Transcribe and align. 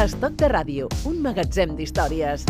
Estoc 0.00 0.38
de 0.40 0.48
ràdio, 0.48 0.86
un 1.10 1.18
magatzem 1.20 1.74
d'històries. 1.76 2.46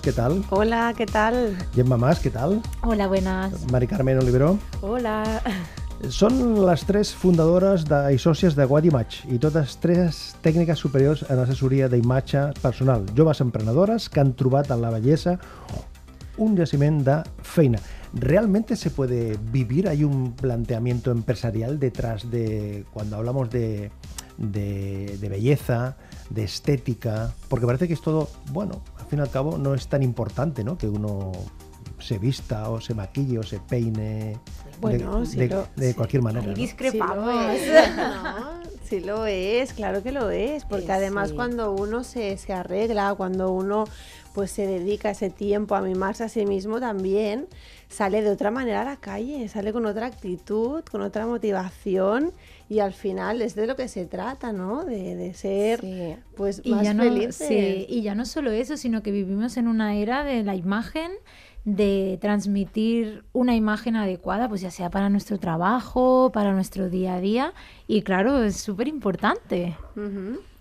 ¿Qué 0.00 0.12
tal? 0.12 0.42
Hola, 0.48 0.94
¿qué 0.96 1.04
tal? 1.04 1.56
Gemma 1.74 1.96
Más, 1.96 2.20
¿qué 2.20 2.30
tal? 2.30 2.62
Hola, 2.82 3.08
buenas. 3.08 3.70
Mari 3.70 3.86
Carmen 3.86 4.18
Olivero. 4.18 4.58
Hola. 4.80 5.42
Són 6.10 6.34
les 6.66 6.82
tres 6.82 7.12
fundadores 7.14 7.84
de, 7.86 7.98
i 8.14 8.18
sòcies 8.18 8.56
de 8.58 8.64
Guadimatch 8.66 9.20
i 9.30 9.36
totes 9.42 9.76
tres 9.78 10.22
tècniques 10.42 10.80
superiors 10.80 11.22
en 11.30 11.38
assessoria 11.38 11.86
d'imatge 11.92 12.48
personal, 12.62 13.04
joves 13.14 13.42
emprenedores 13.44 14.08
que 14.10 14.22
han 14.22 14.32
trobat 14.34 14.72
en 14.74 14.82
la 14.82 14.90
bellesa 14.90 15.36
un 16.38 16.56
yaciment 16.56 17.04
de 17.04 17.20
feina. 17.42 17.78
¿Realmente 18.14 18.76
se 18.76 18.90
puede 18.90 19.36
vivir? 19.52 19.88
¿Hay 19.88 20.02
un 20.04 20.32
planteamiento 20.32 21.10
empresarial 21.10 21.78
detrás 21.78 22.30
de 22.30 22.84
cuando 22.92 23.16
hablamos 23.16 23.50
de, 23.50 23.90
de, 24.38 25.18
de 25.20 25.28
belleza, 25.28 25.96
de 26.30 26.44
estética? 26.44 27.32
Porque 27.48 27.66
parece 27.66 27.86
que 27.86 27.94
es 27.94 28.02
todo, 28.02 28.28
bueno, 28.50 28.82
fin 29.12 29.18
y 29.18 29.22
al 29.22 29.30
cabo 29.30 29.58
no 29.58 29.74
es 29.74 29.88
tan 29.88 30.02
importante, 30.02 30.64
¿no? 30.64 30.78
Que 30.78 30.86
uno 30.88 31.32
se 31.98 32.16
vista 32.18 32.70
o 32.70 32.80
se 32.80 32.94
maquille 32.94 33.38
o 33.38 33.42
se 33.42 33.60
peine 33.60 34.38
Bueno, 34.80 35.20
de, 35.20 35.26
sí 35.26 35.36
de- 35.36 35.48
lo- 35.48 35.66
de 35.76 35.94
cualquier 35.94 36.22
manera. 36.22 36.46
¿no? 36.46 36.54
Sí 36.56 36.62
Discrepamos. 36.62 37.16
lo 37.26 37.50
es. 37.50 37.96
No, 37.96 38.62
sí 38.84 39.00
lo 39.00 39.26
es, 39.26 39.74
claro 39.74 40.02
que 40.02 40.12
lo 40.12 40.30
es, 40.30 40.64
porque 40.64 40.86
Eh, 40.86 40.92
además 40.92 41.28
sí. 41.28 41.34
cuando 41.34 41.72
uno 41.72 42.04
se, 42.04 42.38
se 42.38 42.54
arregla, 42.54 43.14
cuando 43.14 43.52
uno 43.52 43.84
pues 44.32 44.50
se 44.50 44.66
dedica 44.66 45.10
ese 45.10 45.28
tiempo 45.28 45.74
a 45.74 45.82
mimarse 45.82 46.24
a 46.24 46.28
sí 46.30 46.46
mismo 46.46 46.80
también, 46.80 47.46
sale 47.90 48.22
de 48.22 48.30
otra 48.30 48.50
manera 48.50 48.80
a 48.80 48.84
la 48.86 48.96
calle, 48.96 49.46
sale 49.48 49.74
con 49.74 49.84
otra 49.84 50.06
actitud, 50.06 50.82
con 50.90 51.02
otra 51.02 51.26
motivación 51.26 52.32
y 52.72 52.80
al 52.80 52.94
final 52.94 53.42
es 53.42 53.54
de 53.54 53.66
lo 53.66 53.76
que 53.76 53.86
se 53.88 54.06
trata, 54.06 54.52
¿no? 54.52 54.84
De, 54.84 55.14
de 55.14 55.34
ser 55.34 55.80
Sí. 55.80 56.16
pues 56.36 56.62
Y 56.64 56.70
más 56.70 56.94
no, 56.94 57.02
felices. 57.02 57.36
sí, 57.36 57.86
y 57.88 58.00
ya 58.02 58.14
no 58.14 58.24
solo 58.24 58.50
eso, 58.50 58.76
sino 58.76 59.02
que 59.02 59.10
vivimos 59.10 59.56
en 59.58 59.68
una 59.68 59.94
era 59.94 60.24
de 60.24 60.42
la 60.42 60.54
imagen, 60.54 61.10
de 61.64 62.18
transmitir 62.20 63.24
una 63.32 63.54
imagen 63.54 63.94
adecuada, 63.96 64.48
pues 64.48 64.62
ya 64.62 64.70
sea 64.70 64.88
para 64.90 65.10
nuestro 65.10 65.38
trabajo, 65.38 66.30
para 66.32 66.52
nuestro 66.52 66.88
día 66.88 67.14
a 67.16 67.20
día. 67.20 67.52
Y 67.86 68.02
claro, 68.02 68.42
es 68.42 68.56
súper 68.56 68.88
importante. 68.88 69.76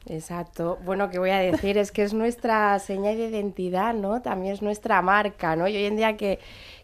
Exacto. 0.08 0.80
Bueno, 0.84 1.10
que 1.10 1.20
voy 1.20 1.30
a 1.30 1.38
decir 1.40 1.78
es 1.78 1.92
que 1.92 2.04
es 2.04 2.14
nuestra 2.14 2.78
seña 2.80 3.12
de 3.12 3.30
identidad, 3.30 3.94
¿no? 3.94 4.22
También 4.22 4.54
es 4.54 4.62
nuestra 4.62 5.02
marca, 5.02 5.56
¿no? 5.56 5.68
Y 5.68 5.76
hoy 5.76 5.86
en 5.86 5.96
día 5.96 6.18
que, 6.18 6.40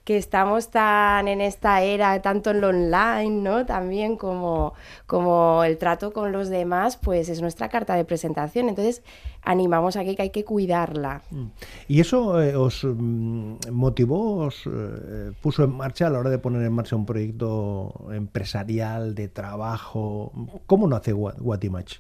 que 0.08 0.16
estamos 0.16 0.70
tan 0.70 1.28
en 1.28 1.42
esta 1.42 1.82
era, 1.82 2.22
tanto 2.22 2.52
en 2.52 2.62
lo 2.62 2.70
online, 2.70 3.42
¿no? 3.42 3.66
También 3.66 4.16
como, 4.16 4.74
como 5.06 5.66
el 5.66 5.78
trato 5.78 6.14
con 6.14 6.32
los 6.32 6.48
demás, 6.48 6.96
pues 6.96 7.28
es 7.28 7.42
nuestra 7.42 7.68
carta 7.68 7.94
de 7.94 8.06
presentación. 8.06 8.70
Entonces, 8.70 9.04
animamos 9.50 9.96
aquí 9.96 10.16
que 10.16 10.24
hay 10.24 10.30
que 10.30 10.44
cuidarla. 10.44 11.22
Mm. 11.32 11.46
¿Y 11.88 12.00
eso 12.02 12.42
eh, 12.42 12.56
os 12.56 12.84
mm, 12.84 13.54
motivó, 13.72 14.46
os 14.48 14.64
eh, 14.68 15.32
puso 15.42 15.64
en 15.64 15.72
marcha 15.76 16.08
a 16.08 16.10
la 16.10 16.20
hora 16.20 16.30
de 16.30 16.38
poner 16.38 16.62
en 16.64 16.74
marcha 16.74 16.96
un 16.96 17.06
proyecto 17.06 17.94
empresarial, 18.14 19.16
de 19.16 19.28
trabajo? 19.30 20.32
¿Cómo 20.66 20.88
nace 20.88 21.14
Gua- 21.14 21.36
Guatimach? 21.40 21.94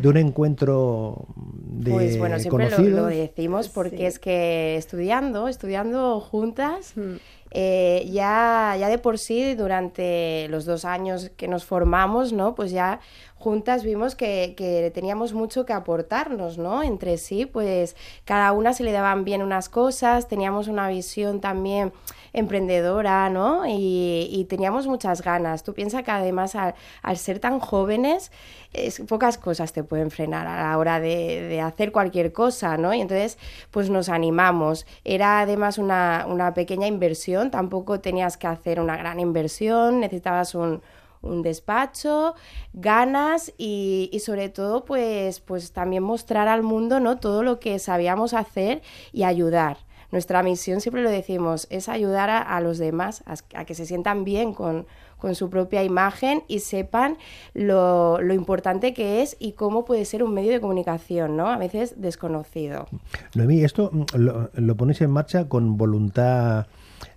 ¿De 0.00 0.08
un 0.08 0.16
encuentro 0.16 1.26
de 1.36 1.90
Pues 1.90 2.16
bueno, 2.18 2.38
siempre 2.38 2.70
lo, 2.70 2.76
conocidos? 2.76 3.00
lo 3.00 3.06
decimos 3.08 3.68
porque 3.68 3.96
Sí. 3.96 4.04
es 4.06 4.18
que 4.20 4.76
estudiando, 4.76 5.48
estudiando 5.48 6.20
juntas, 6.20 6.92
Mm. 6.96 7.14
eh, 7.50 8.08
ya, 8.12 8.76
ya 8.78 8.88
de 8.88 8.98
por 8.98 9.18
sí, 9.18 9.54
durante 9.56 10.46
los 10.48 10.64
dos 10.64 10.84
años 10.84 11.32
que 11.36 11.48
nos 11.48 11.64
formamos, 11.64 12.32
¿no? 12.32 12.54
Pues 12.54 12.70
ya 12.70 13.00
juntas 13.34 13.82
vimos 13.84 14.14
que, 14.14 14.54
que 14.56 14.92
teníamos 14.94 15.34
mucho 15.34 15.66
que 15.66 15.72
aportarnos, 15.72 16.56
¿no? 16.56 16.82
Entre 16.94 17.18
sí, 17.18 17.44
pues 17.44 17.96
cada 18.24 18.52
una 18.52 18.72
se 18.72 18.84
le 18.84 18.92
daban 18.92 19.24
bien 19.24 19.42
unas 19.42 19.68
cosas, 19.68 20.28
teníamos 20.28 20.68
una 20.68 20.86
visión 20.88 21.40
también 21.40 21.92
emprendedora, 22.32 23.28
¿no? 23.30 23.64
Y, 23.66 24.46
teníamos 24.48 24.86
muchas 24.86 25.22
ganas. 25.22 25.64
Tú 25.64 25.74
piensas 25.74 26.04
que 26.04 26.12
además 26.12 26.54
al, 26.54 27.16
ser 27.16 27.40
tan 27.40 27.58
jóvenes, 27.58 28.30
es, 28.72 29.00
pocas 29.08 29.38
cosas 29.38 29.72
te 29.72 29.82
pueden 29.82 30.12
frenar 30.12 30.46
a 30.46 30.62
la 30.62 30.78
hora 30.78 31.00
de, 31.00 31.60
hacer 31.60 31.90
cualquier 31.90 32.32
cosa, 32.32 32.76
¿no? 32.76 32.94
Y 32.94 33.00
entonces, 33.00 33.38
pues 33.72 33.90
nos 33.90 34.08
animamos. 34.08 34.86
Era 35.02 35.40
además 35.40 35.78
una 35.78 36.52
pequeña 36.54 36.86
inversión, 36.86 37.50
tampoco 37.50 37.98
tenías 37.98 38.36
que 38.36 38.46
hacer 38.46 38.78
una 38.78 38.96
gran 38.96 39.18
inversión, 39.18 39.98
necesitabas 39.98 40.54
un, 40.54 40.80
un 41.24 41.42
despacho, 41.42 42.34
ganas 42.72 43.52
y, 43.58 44.10
y 44.12 44.20
sobre 44.20 44.48
todo 44.48 44.84
pues, 44.84 45.40
pues 45.40 45.72
también 45.72 46.02
mostrar 46.02 46.48
al 46.48 46.62
mundo 46.62 47.00
¿no? 47.00 47.18
todo 47.18 47.42
lo 47.42 47.58
que 47.60 47.78
sabíamos 47.78 48.34
hacer 48.34 48.82
y 49.12 49.24
ayudar. 49.24 49.78
Nuestra 50.12 50.44
misión, 50.44 50.80
siempre 50.80 51.02
lo 51.02 51.10
decimos, 51.10 51.66
es 51.70 51.88
ayudar 51.88 52.30
a, 52.30 52.40
a 52.40 52.60
los 52.60 52.78
demás 52.78 53.24
a, 53.26 53.64
que 53.64 53.74
se 53.74 53.84
sientan 53.84 54.22
bien 54.22 54.52
con, 54.52 54.86
con 55.18 55.34
su 55.34 55.50
propia 55.50 55.82
imagen 55.82 56.44
y 56.46 56.60
sepan 56.60 57.18
lo, 57.52 58.20
lo 58.20 58.32
importante 58.32 58.94
que 58.94 59.22
es 59.22 59.36
y 59.40 59.52
cómo 59.52 59.84
puede 59.84 60.04
ser 60.04 60.22
un 60.22 60.32
medio 60.32 60.52
de 60.52 60.60
comunicación, 60.60 61.36
¿no? 61.36 61.48
A 61.48 61.58
veces 61.58 62.00
desconocido. 62.00 62.86
Noemí, 63.34 63.64
¿esto 63.64 63.90
lo, 64.14 64.50
lo 64.54 64.76
ponéis 64.76 65.00
en 65.00 65.10
marcha 65.10 65.48
con 65.48 65.76
voluntad 65.76 66.66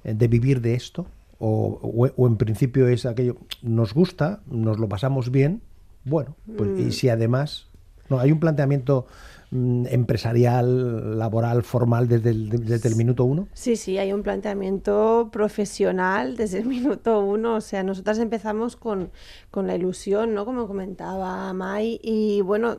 de 0.03 0.28
vivir 0.28 0.62
de 0.62 0.74
esto? 0.74 1.06
O, 1.40 1.80
o- 1.84 2.09
o 2.16 2.28
en 2.28 2.38
principio 2.38 2.88
es 2.88 3.06
aquello, 3.06 3.38
nos 3.62 3.94
gusta, 3.94 4.42
nos 4.48 4.80
lo 4.80 4.90
pasamos 4.90 5.30
bien, 5.31 5.62
bueno, 6.03 6.36
pues, 6.58 6.72
Mm. 6.72 6.80
y 6.88 6.92
si 6.92 7.09
además, 7.09 7.68
no, 8.09 8.20
hay 8.20 8.31
un 8.31 8.40
planteamiento 8.40 9.06
mm, 9.52 9.86
empresarial, 9.92 11.18
laboral, 11.18 11.64
formal 11.64 12.08
desde 12.09 12.31
el, 12.31 12.50
desde 12.66 12.90
el 12.90 12.96
minuto 12.98 13.24
uno. 13.24 13.48
Sí, 13.53 13.78
sí, 13.78 13.98
hay 13.98 14.12
un 14.12 14.22
planteamiento 14.22 15.30
profesional 15.31 16.36
desde 16.36 16.59
el 16.59 16.66
minuto 16.68 17.22
uno. 17.22 17.56
O 17.56 17.62
sea, 17.62 17.81
nosotras 17.84 18.19
empezamos 18.19 18.75
con, 18.75 19.09
con 19.52 19.66
la 19.68 19.75
ilusión, 19.75 20.34
¿no? 20.34 20.44
Como 20.44 20.68
comentaba 20.68 21.54
Mai, 21.54 22.00
y 22.04 22.42
bueno, 22.42 22.78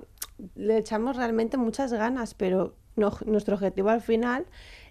le 0.57 0.77
echamos 0.79 1.17
realmente 1.17 1.57
muchas 1.57 1.93
ganas, 1.93 2.35
pero 2.35 2.75
no- 2.97 3.17
nuestro 3.25 3.55
objetivo 3.55 3.89
al 3.89 4.03
final 4.03 4.45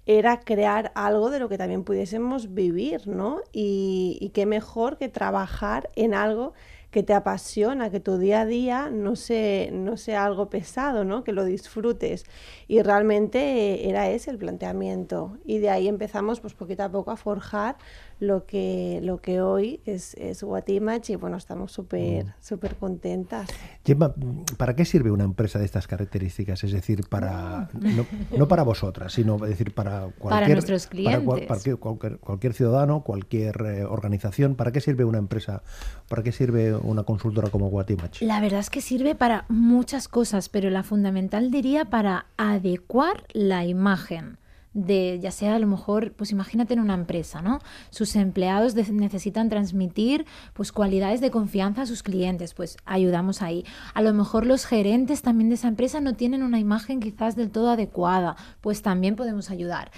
era 0.07 0.39
crear 0.39 0.93
algo 0.95 1.29
de 1.29 1.39
lo 1.39 1.49
que 1.49 1.57
también 1.57 1.83
pudiésemos 1.83 2.53
vivir, 2.53 3.07
¿no? 3.07 3.41
Y, 3.51 4.31
qué 4.33 4.45
mejor 4.45 4.97
que 4.97 5.09
trabajar 5.09 5.89
en 5.95 6.13
algo 6.13 6.53
que 6.91 7.03
te 7.03 7.13
apasiona, 7.13 7.91
que 7.91 7.99
tu 7.99 8.17
día 8.17 8.41
a 8.41 8.45
día 8.45 8.89
no 8.89 9.17
sea, 9.17 9.69
no 9.71 9.97
sea 9.97 10.25
algo 10.25 10.49
pesado, 10.49 11.03
¿no? 11.03 11.25
Que 11.25 11.33
lo 11.33 11.43
disfrutes. 11.43 12.23
Y 12.69 12.81
realmente 12.81 13.39
eh, 13.39 13.89
era 13.89 14.09
ese 14.09 14.31
el 14.31 14.37
planteamiento. 14.37 15.37
Y 15.45 15.57
de 15.59 15.69
ahí 15.69 15.89
empezamos 15.89 16.39
pues 16.39 16.53
poquito 16.53 16.83
a 16.83 16.89
poco 16.89 17.11
a 17.11 17.17
forjar 17.17 17.75
lo 18.19 18.45
que, 18.45 18.99
lo 19.03 19.21
que 19.21 19.41
hoy 19.41 19.79
es, 19.85 20.15
es 20.15 20.41
Guatimach 20.43 21.09
y 21.09 21.15
bueno, 21.15 21.37
estamos 21.37 21.71
súper 21.71 22.33
súper 22.39 22.75
contentas. 22.75 23.47
Gemma, 23.85 24.13
¿para 24.57 24.75
qué 24.75 24.85
sirve 24.85 25.11
una 25.11 25.23
empresa 25.23 25.59
de 25.59 25.65
estas 25.65 25.87
características? 25.87 26.63
Es 26.63 26.71
decir, 26.71 27.07
para 27.09 27.69
no, 27.73 28.05
no 28.35 28.47
para 28.47 28.63
vosotras, 28.63 29.13
sino 29.13 29.35
es 29.45 29.51
decir, 29.51 29.73
para 29.73 30.09
cualquier, 30.17 30.57
nuestros 30.57 30.87
para 30.87 31.21
cual- 31.21 31.21
clientes. 31.21 31.47
cualquier, 31.47 31.77
cualquier- 31.77 32.17
cualquier 32.19 32.53
ciudadano, 32.53 33.01
cualquier 33.01 33.55
eh, 33.65 33.85
organización. 33.85 34.55
¿Para 34.55 34.71
qué 34.71 34.81
sirve 34.81 35.03
una 35.05 35.19
empresa? 35.19 35.61
¿Para 36.09 36.23
qué 36.23 36.31
sirve 36.31 36.75
una 36.75 37.03
consultora 37.03 37.49
como 37.49 37.69
Guatimach? 37.69 38.21
La 38.21 38.41
verdad 38.41 38.59
es 38.61 38.69
que 38.69 38.81
sirve 38.81 39.13
para 39.15 39.45
muchas 39.47 40.07
cosas, 40.07 40.49
pero 40.49 40.69
la 40.69 40.83
fundamental 40.83 41.51
diría 41.51 41.85
para 41.85 42.25
adecuar 42.37 43.23
la 43.33 43.65
imagen 43.65 44.37
de, 44.77 45.19
ya 45.19 45.31
sea 45.31 45.55
a 45.55 45.59
lo 45.59 45.65
mejor, 45.65 46.13
pues 46.13 46.31
imagínate 46.31 46.75
en 46.75 46.79
una 46.79 46.93
empresa, 46.93 47.41
¿no? 47.41 47.59
Sus 47.89 48.15
empleados 48.15 48.75
necesitan 48.75 49.49
transmitir 49.49 50.25
pues 50.53 50.71
cualidades 50.71 51.19
de 51.19 51.31
confianza 51.31 51.81
a 51.81 51.85
sus 51.87 52.03
clientes, 52.03 52.53
pues 52.53 52.77
ayudamos 52.85 53.41
ahí. 53.41 53.65
A 53.95 54.03
lo 54.03 54.13
mejor 54.13 54.45
los 54.45 54.65
gerentes 54.65 55.23
también 55.23 55.49
de 55.49 55.55
esa 55.55 55.67
empresa 55.67 55.99
no 55.99 56.13
tienen 56.13 56.43
una 56.43 56.59
imagen 56.59 56.99
quizás 56.99 57.35
del 57.35 57.49
todo 57.49 57.71
adecuada, 57.71 58.35
pues 58.61 58.83
también 58.83 59.15
podemos 59.15 59.49
ayudar. 59.49 59.91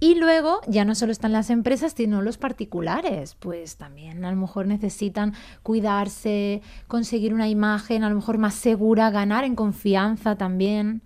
Y 0.00 0.16
luego 0.16 0.60
ya 0.66 0.84
no 0.84 0.96
solo 0.96 1.12
están 1.12 1.32
las 1.32 1.48
empresas, 1.48 1.94
sino 1.96 2.20
los 2.20 2.36
particulares, 2.36 3.36
pues 3.36 3.76
también 3.76 4.24
a 4.24 4.30
lo 4.32 4.36
mejor 4.36 4.66
necesitan 4.66 5.34
cuidarse, 5.62 6.60
conseguir 6.88 7.32
una 7.32 7.48
imagen 7.48 8.02
a 8.02 8.08
lo 8.08 8.16
mejor 8.16 8.38
más 8.38 8.54
segura, 8.54 9.10
ganar 9.10 9.44
en 9.44 9.54
confianza 9.54 10.34
también. 10.34 11.02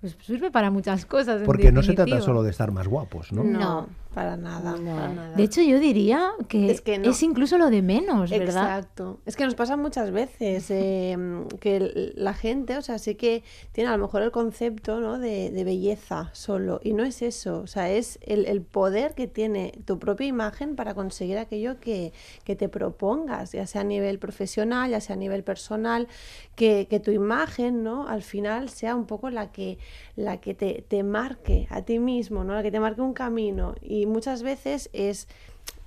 Pues 0.00 0.16
sirve 0.22 0.50
para 0.50 0.70
muchas 0.70 1.06
cosas. 1.06 1.40
en 1.40 1.46
Porque 1.46 1.72
no 1.72 1.82
se 1.82 1.94
trata 1.94 2.20
solo 2.20 2.42
de 2.42 2.50
estar 2.50 2.70
más 2.70 2.86
guapos. 2.88 3.32
No, 3.32 3.44
No. 3.44 3.88
Para 4.16 4.38
nada, 4.38 4.72
para 4.72 5.08
nada. 5.12 5.36
De 5.36 5.42
hecho, 5.42 5.60
yo 5.60 5.78
diría 5.78 6.30
que 6.48 6.70
Es 6.70 6.76
es, 6.76 6.80
que 6.80 6.98
no. 6.98 7.12
incluso 7.20 7.58
lo 7.58 7.68
de 7.68 7.82
menos, 7.82 8.30
¿verdad? 8.30 8.78
Exacto. 8.78 9.20
Es 9.26 9.36
que 9.36 9.44
nos 9.44 9.54
pasa 9.54 9.76
muchas 9.76 10.10
veces 10.10 10.70
eh, 10.70 11.14
que 11.60 12.14
la 12.16 12.32
gente, 12.32 12.78
o 12.78 12.80
sea, 12.80 12.98
sí 12.98 13.16
que 13.16 13.44
tiene 13.72 13.90
a 13.90 13.96
lo 13.98 14.02
mejor 14.02 14.22
el 14.22 14.30
concepto 14.30 15.00
¿no? 15.00 15.18
de, 15.18 15.50
de 15.50 15.64
belleza 15.64 16.30
solo, 16.32 16.80
y 16.82 16.94
no 16.94 17.04
es 17.04 17.20
eso, 17.20 17.60
o 17.60 17.66
sea, 17.66 17.90
es 17.90 18.18
el, 18.22 18.46
el 18.46 18.62
poder 18.62 19.12
que 19.14 19.26
tiene 19.26 19.74
tu 19.84 19.98
propia 19.98 20.26
imagen 20.26 20.76
para 20.76 20.94
conseguir 20.94 21.36
aquello 21.36 21.78
que, 21.78 22.14
que 22.44 22.56
te 22.56 22.70
propongas, 22.70 23.52
ya 23.52 23.66
sea 23.66 23.82
a 23.82 23.84
nivel 23.84 24.18
profesional, 24.18 24.88
ya 24.92 25.02
sea 25.02 25.12
a 25.16 25.18
nivel 25.18 25.44
personal, 25.44 26.08
que, 26.54 26.86
que 26.88 27.00
tu 27.00 27.10
imagen, 27.10 27.82
¿no? 27.82 28.08
Al 28.08 28.22
final 28.22 28.70
sea 28.70 28.96
un 28.96 29.04
poco 29.04 29.28
la 29.28 29.52
que, 29.52 29.76
la 30.16 30.40
que 30.40 30.54
te, 30.54 30.86
te 30.88 31.02
marque 31.02 31.66
a 31.68 31.82
ti 31.82 31.98
mismo, 31.98 32.44
¿no? 32.44 32.54
La 32.54 32.62
que 32.62 32.70
te 32.70 32.80
marque 32.80 33.02
un 33.02 33.12
camino, 33.12 33.74
y 33.82 34.05
muchas 34.06 34.42
veces 34.42 34.88
es 34.92 35.28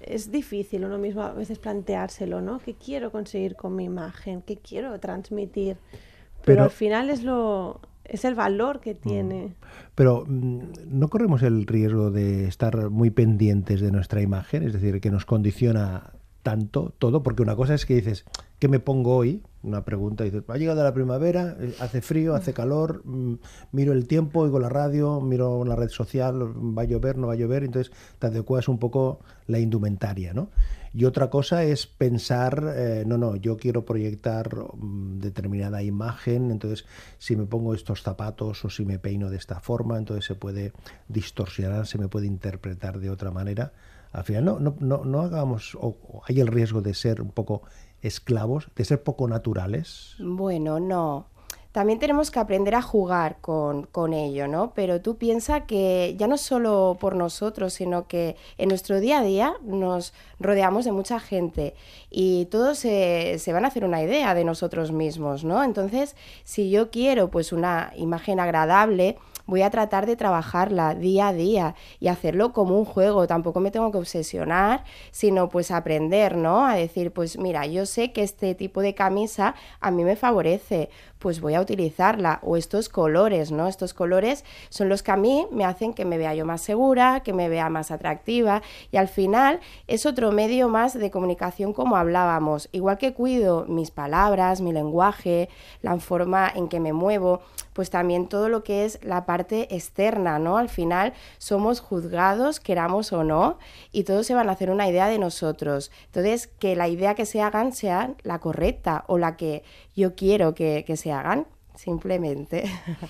es 0.01 0.31
difícil 0.31 0.85
uno 0.85 0.97
mismo 0.97 1.21
a 1.21 1.33
veces 1.33 1.59
planteárselo, 1.59 2.41
¿no? 2.41 2.59
¿Qué 2.59 2.73
quiero 2.73 3.11
conseguir 3.11 3.55
con 3.55 3.75
mi 3.75 3.83
imagen? 3.85 4.41
¿Qué 4.41 4.57
quiero 4.57 4.97
transmitir? 4.99 5.77
Pero, 5.91 6.43
Pero- 6.45 6.63
al 6.63 6.69
final 6.69 7.09
es 7.09 7.23
lo 7.23 7.81
es 8.05 8.25
el 8.25 8.33
valor 8.33 8.79
que 8.79 8.95
tiene. 8.95 9.53
Pero 9.93 10.23
mm, 10.27 10.59
no 10.87 11.09
corremos 11.09 11.43
el 11.43 11.67
riesgo 11.67 12.09
de 12.09 12.47
estar 12.47 12.89
muy 12.89 13.11
pendientes 13.11 13.81
de 13.81 13.91
nuestra 13.91 14.21
imagen, 14.21 14.63
es 14.63 14.73
decir, 14.73 14.99
que 14.99 15.11
nos 15.11 15.25
condiciona 15.25 16.13
tanto 16.41 16.91
todo, 16.97 17.21
porque 17.21 17.43
una 17.43 17.55
cosa 17.55 17.75
es 17.75 17.85
que 17.85 17.95
dices, 17.95 18.25
¿qué 18.57 18.67
me 18.67 18.79
pongo 18.79 19.15
hoy? 19.15 19.43
Una 19.61 19.83
pregunta, 19.83 20.23
dices, 20.23 20.43
ha 20.47 20.57
llegado 20.57 20.81
la 20.83 20.93
primavera, 20.93 21.57
eh, 21.59 21.75
hace 21.81 22.01
frío, 22.01 22.33
hace 22.33 22.53
calor, 22.53 23.01
mm, 23.03 23.33
miro 23.73 23.91
el 23.91 24.07
tiempo, 24.07 24.39
oigo 24.39 24.57
la 24.57 24.69
radio, 24.69 25.19
miro 25.19 25.65
la 25.65 25.75
red 25.75 25.89
social, 25.89 26.41
va 26.77 26.83
a 26.83 26.85
llover, 26.85 27.17
no 27.17 27.27
va 27.27 27.33
a 27.33 27.35
llover, 27.35 27.65
entonces 27.65 27.91
te 28.19 28.27
adecuas 28.27 28.69
un 28.69 28.79
poco 28.79 29.19
la 29.47 29.59
indumentaria, 29.59 30.33
¿no? 30.33 30.49
Y 30.93 31.03
otra 31.05 31.29
cosa 31.29 31.63
es 31.63 31.87
pensar, 31.87 32.73
eh, 32.73 33.03
no, 33.05 33.17
no, 33.17 33.35
yo 33.35 33.57
quiero 33.57 33.83
proyectar 33.83 34.49
mm, 34.55 35.19
determinada 35.19 35.83
imagen, 35.83 36.51
entonces 36.51 36.85
si 37.17 37.35
me 37.35 37.45
pongo 37.45 37.73
estos 37.73 38.01
zapatos 38.01 38.63
o 38.63 38.69
si 38.69 38.85
me 38.85 38.97
peino 38.97 39.29
de 39.29 39.37
esta 39.37 39.59
forma, 39.59 39.97
entonces 39.97 40.23
se 40.23 40.35
puede 40.35 40.71
distorsionar, 41.09 41.85
se 41.85 41.97
me 41.97 42.07
puede 42.07 42.27
interpretar 42.27 42.99
de 42.99 43.09
otra 43.09 43.31
manera. 43.31 43.73
Al 44.11 44.23
final 44.23 44.45
no, 44.45 44.59
no, 44.59 44.75
no, 44.79 45.05
no 45.05 45.21
hagamos, 45.21 45.77
o 45.79 46.23
hay 46.27 46.39
el 46.39 46.47
riesgo 46.47 46.81
de 46.81 46.95
ser 46.95 47.21
un 47.21 47.29
poco 47.29 47.61
esclavos, 48.01 48.69
de 48.75 48.85
ser 48.85 49.03
poco 49.03 49.27
naturales. 49.27 50.15
Bueno, 50.19 50.79
no. 50.79 51.25
También 51.71 51.99
tenemos 51.99 52.31
que 52.31 52.39
aprender 52.39 52.73
a 52.73 52.81
jugar 52.81 53.37
con, 53.41 53.83
con 53.83 54.13
ello, 54.13 54.47
¿no? 54.47 54.73
Pero 54.73 55.01
tú 55.01 55.17
piensas 55.17 55.63
que 55.67 56.15
ya 56.17 56.25
no 56.25 56.37
solo 56.37 56.97
por 56.99 57.15
nosotros, 57.15 57.73
sino 57.73 58.07
que 58.07 58.35
en 58.57 58.69
nuestro 58.69 58.99
día 58.99 59.19
a 59.19 59.23
día 59.23 59.53
nos 59.61 60.13
rodeamos 60.39 60.85
de 60.85 60.91
mucha 60.91 61.19
gente 61.19 61.75
y 62.09 62.45
todos 62.45 62.79
se, 62.79 63.37
se 63.37 63.53
van 63.53 63.65
a 63.65 63.67
hacer 63.67 63.85
una 63.85 64.01
idea 64.01 64.33
de 64.33 64.45
nosotros 64.45 64.91
mismos, 64.91 65.43
¿no? 65.43 65.63
Entonces, 65.63 66.15
si 66.43 66.71
yo 66.71 66.89
quiero 66.89 67.29
pues 67.29 67.53
una 67.53 67.93
imagen 67.95 68.39
agradable, 68.39 69.19
voy 69.49 69.63
a 69.63 69.69
tratar 69.69 70.05
de 70.05 70.15
trabajarla 70.15 70.95
día 70.95 71.29
a 71.29 71.33
día 71.33 71.75
y 71.99 72.07
hacerlo 72.07 72.53
como 72.53 72.77
un 72.77 72.85
juego. 72.85 73.27
Tampoco 73.27 73.59
me 73.59 73.71
tengo 73.71 73.91
que 73.91 73.97
obsesionar, 73.97 74.83
sino 75.11 75.49
pues 75.49 75.71
aprender, 75.71 76.37
¿no? 76.37 76.65
A 76.65 76.75
decir, 76.75 77.11
pues 77.11 77.37
mira, 77.37 77.65
yo 77.65 77.85
sé 77.85 78.11
que 78.11 78.23
este 78.23 78.55
tipo 78.55 78.81
de 78.81 78.93
camisa 78.93 79.55
a 79.79 79.91
mí 79.91 80.03
me 80.03 80.15
favorece, 80.15 80.89
pues 81.19 81.41
voy 81.41 81.53
a 81.53 81.61
utilizarla. 81.61 82.39
O 82.41 82.57
estos 82.57 82.89
colores, 82.89 83.51
¿no? 83.51 83.67
Estos 83.67 83.93
colores 83.93 84.43
son 84.69 84.89
los 84.89 85.03
que 85.03 85.11
a 85.11 85.17
mí 85.17 85.45
me 85.51 85.65
hacen 85.65 85.93
que 85.93 86.05
me 86.05 86.17
vea 86.17 86.33
yo 86.33 86.45
más 86.45 86.61
segura, 86.61 87.21
que 87.23 87.33
me 87.33 87.49
vea 87.49 87.69
más 87.69 87.91
atractiva 87.91 88.61
y 88.91 88.97
al 88.97 89.07
final 89.07 89.59
es 89.87 90.05
otro 90.05 90.31
medio 90.31 90.69
más 90.69 90.93
de 90.97 91.11
comunicación 91.11 91.73
como 91.73 91.97
hablábamos. 91.97 92.69
Igual 92.71 92.97
que 92.97 93.13
cuido 93.13 93.65
mis 93.67 93.91
palabras, 93.91 94.61
mi 94.61 94.71
lenguaje, 94.71 95.49
la 95.81 95.97
forma 95.99 96.49
en 96.53 96.69
que 96.69 96.79
me 96.79 96.93
muevo, 96.93 97.41
pues 97.73 97.89
también 97.89 98.27
todo 98.27 98.49
lo 98.49 98.63
que 98.63 98.85
es 98.85 98.99
la 99.03 99.25
parte 99.25 99.73
externa, 99.75 100.39
¿no? 100.39 100.57
Al 100.57 100.69
final 100.69 101.13
somos 101.37 101.81
juzgados, 101.81 102.59
queramos 102.59 103.13
o 103.13 103.23
no, 103.23 103.57
y 103.91 104.03
todos 104.03 104.27
se 104.27 104.33
van 104.33 104.49
a 104.49 104.53
hacer 104.53 104.69
una 104.71 104.87
idea 104.87 105.07
de 105.07 105.19
nosotros. 105.19 105.91
Entonces, 106.05 106.47
que 106.47 106.75
la 106.75 106.87
idea 106.87 107.15
que 107.15 107.25
se 107.25 107.41
hagan 107.41 107.73
sea 107.73 108.15
la 108.23 108.39
correcta 108.39 109.03
o 109.07 109.17
la 109.17 109.37
que 109.37 109.63
yo 109.95 110.15
quiero 110.15 110.55
que, 110.55 110.83
que 110.85 110.97
se 111.09 111.13
hagan, 111.13 111.47
simplemente. 111.75 112.65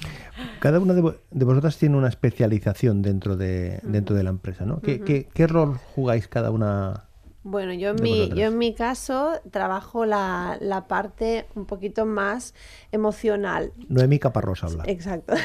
Cada 0.59 0.79
una 0.79 0.93
de 0.93 1.45
vosotras 1.45 1.77
tiene 1.77 1.97
una 1.97 2.07
especialización 2.07 3.01
dentro 3.01 3.35
de, 3.35 3.79
dentro 3.83 4.15
de 4.15 4.23
la 4.23 4.29
empresa, 4.29 4.65
¿no? 4.65 4.79
¿Qué, 4.79 5.01
qué, 5.01 5.27
qué 5.33 5.47
rol 5.47 5.77
jugáis 5.95 6.27
cada 6.29 6.49
una? 6.51 7.08
Bueno, 7.43 7.73
yo 7.73 7.91
en, 7.91 8.03
mi, 8.03 8.27
yo 8.29 8.47
en 8.47 8.57
mi 8.57 8.73
caso 8.73 9.39
trabajo 9.49 10.05
la, 10.05 10.57
la 10.59 10.87
parte 10.87 11.47
un 11.55 11.65
poquito 11.65 12.05
más 12.05 12.53
emocional. 12.91 13.71
Noemí 13.87 14.19
Caparrós 14.19 14.63
habla. 14.65 14.83
Exacto. 14.87 15.35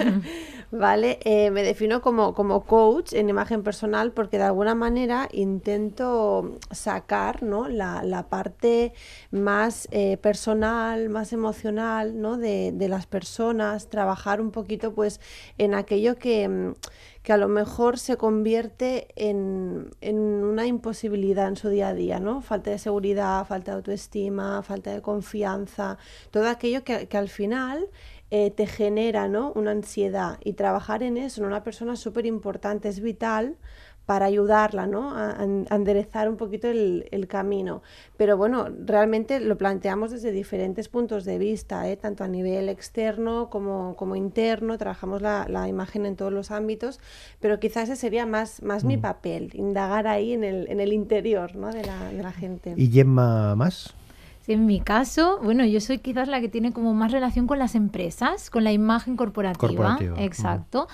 vale, 0.70 1.18
eh, 1.22 1.50
me 1.50 1.62
defino 1.62 2.00
como, 2.00 2.34
como 2.34 2.64
coach 2.64 3.12
en 3.12 3.28
imagen 3.28 3.62
personal 3.62 4.12
porque 4.12 4.38
de 4.38 4.44
alguna 4.44 4.74
manera 4.74 5.28
intento 5.32 6.56
sacar 6.70 7.42
¿no? 7.42 7.68
la, 7.68 8.02
la 8.02 8.28
parte 8.28 8.94
más 9.30 9.86
eh, 9.90 10.16
personal, 10.16 11.10
más 11.10 11.34
emocional 11.34 12.22
¿no? 12.22 12.38
de, 12.38 12.72
de 12.72 12.88
las 12.88 13.06
personas, 13.06 13.88
trabajar 13.90 14.40
un 14.40 14.50
poquito 14.50 14.94
pues 14.94 15.20
en 15.58 15.74
aquello 15.74 16.16
que, 16.16 16.74
que 17.22 17.32
a 17.32 17.36
lo 17.36 17.48
mejor 17.48 17.98
se 17.98 18.16
convierte 18.16 19.08
en, 19.16 19.90
en 20.00 20.16
una 20.18 20.66
imposibilidad 20.66 21.48
en 21.48 21.56
su 21.56 21.68
día 21.68 21.88
a 21.88 21.94
día, 21.94 22.20
¿no? 22.20 22.42
Falta 22.42 22.70
de 22.70 22.78
seguridad, 22.78 23.46
falta 23.46 23.72
de 23.72 23.76
autoestima, 23.76 24.62
falta 24.62 24.92
de 24.92 25.02
confianza, 25.02 25.98
todo 26.30 26.48
aquello 26.48 26.84
que, 26.84 27.08
que 27.08 27.16
al 27.16 27.28
final 27.28 27.88
eh, 28.36 28.50
te 28.50 28.66
genera 28.66 29.28
¿no? 29.28 29.52
una 29.54 29.70
ansiedad 29.70 30.38
y 30.42 30.54
trabajar 30.54 31.04
en 31.04 31.18
eso 31.18 31.40
en 31.40 31.46
una 31.46 31.62
persona 31.62 31.94
súper 31.94 32.26
importante, 32.26 32.88
es 32.88 33.00
vital 33.00 33.58
para 34.06 34.26
ayudarla 34.26 34.86
¿no? 34.86 35.10
a, 35.12 35.40
a 35.40 35.44
en- 35.44 35.66
a 35.70 35.76
enderezar 35.76 36.28
un 36.28 36.36
poquito 36.36 36.68
el, 36.68 37.06
el 37.10 37.26
camino. 37.26 37.82
Pero 38.16 38.36
bueno, 38.36 38.66
realmente 38.84 39.40
lo 39.40 39.56
planteamos 39.56 40.10
desde 40.10 40.30
diferentes 40.30 40.88
puntos 40.88 41.24
de 41.24 41.38
vista, 41.38 41.88
¿eh? 41.88 41.96
tanto 41.96 42.22
a 42.24 42.28
nivel 42.28 42.68
externo 42.68 43.48
como, 43.50 43.96
como 43.96 44.14
interno, 44.16 44.76
trabajamos 44.78 45.22
la, 45.22 45.46
la 45.48 45.68
imagen 45.68 46.04
en 46.06 46.16
todos 46.16 46.32
los 46.32 46.50
ámbitos, 46.50 47.00
pero 47.40 47.58
quizás 47.60 47.84
ese 47.84 47.96
sería 47.96 48.26
más, 48.26 48.62
más 48.62 48.84
mi 48.84 48.96
papel, 48.98 49.50
indagar 49.54 50.06
ahí 50.06 50.32
en 50.32 50.44
el, 50.44 50.68
en 50.68 50.80
el 50.80 50.92
interior 50.92 51.56
¿no? 51.56 51.70
de, 51.72 51.84
la, 51.84 52.10
de 52.12 52.22
la 52.22 52.32
gente. 52.32 52.74
¿Y 52.76 52.90
Gemma 52.90 53.54
más? 53.56 53.94
Sí, 54.42 54.52
en 54.52 54.66
mi 54.66 54.78
caso, 54.80 55.40
bueno, 55.42 55.64
yo 55.64 55.80
soy 55.80 55.96
quizás 56.00 56.28
la 56.28 56.38
que 56.42 56.50
tiene 56.50 56.70
como 56.74 56.92
más 56.92 57.12
relación 57.12 57.46
con 57.46 57.58
las 57.58 57.74
empresas, 57.74 58.50
con 58.50 58.62
la 58.62 58.72
imagen 58.72 59.16
corporativa. 59.16 59.68
Corporativa, 59.68 60.22
Exacto. 60.22 60.86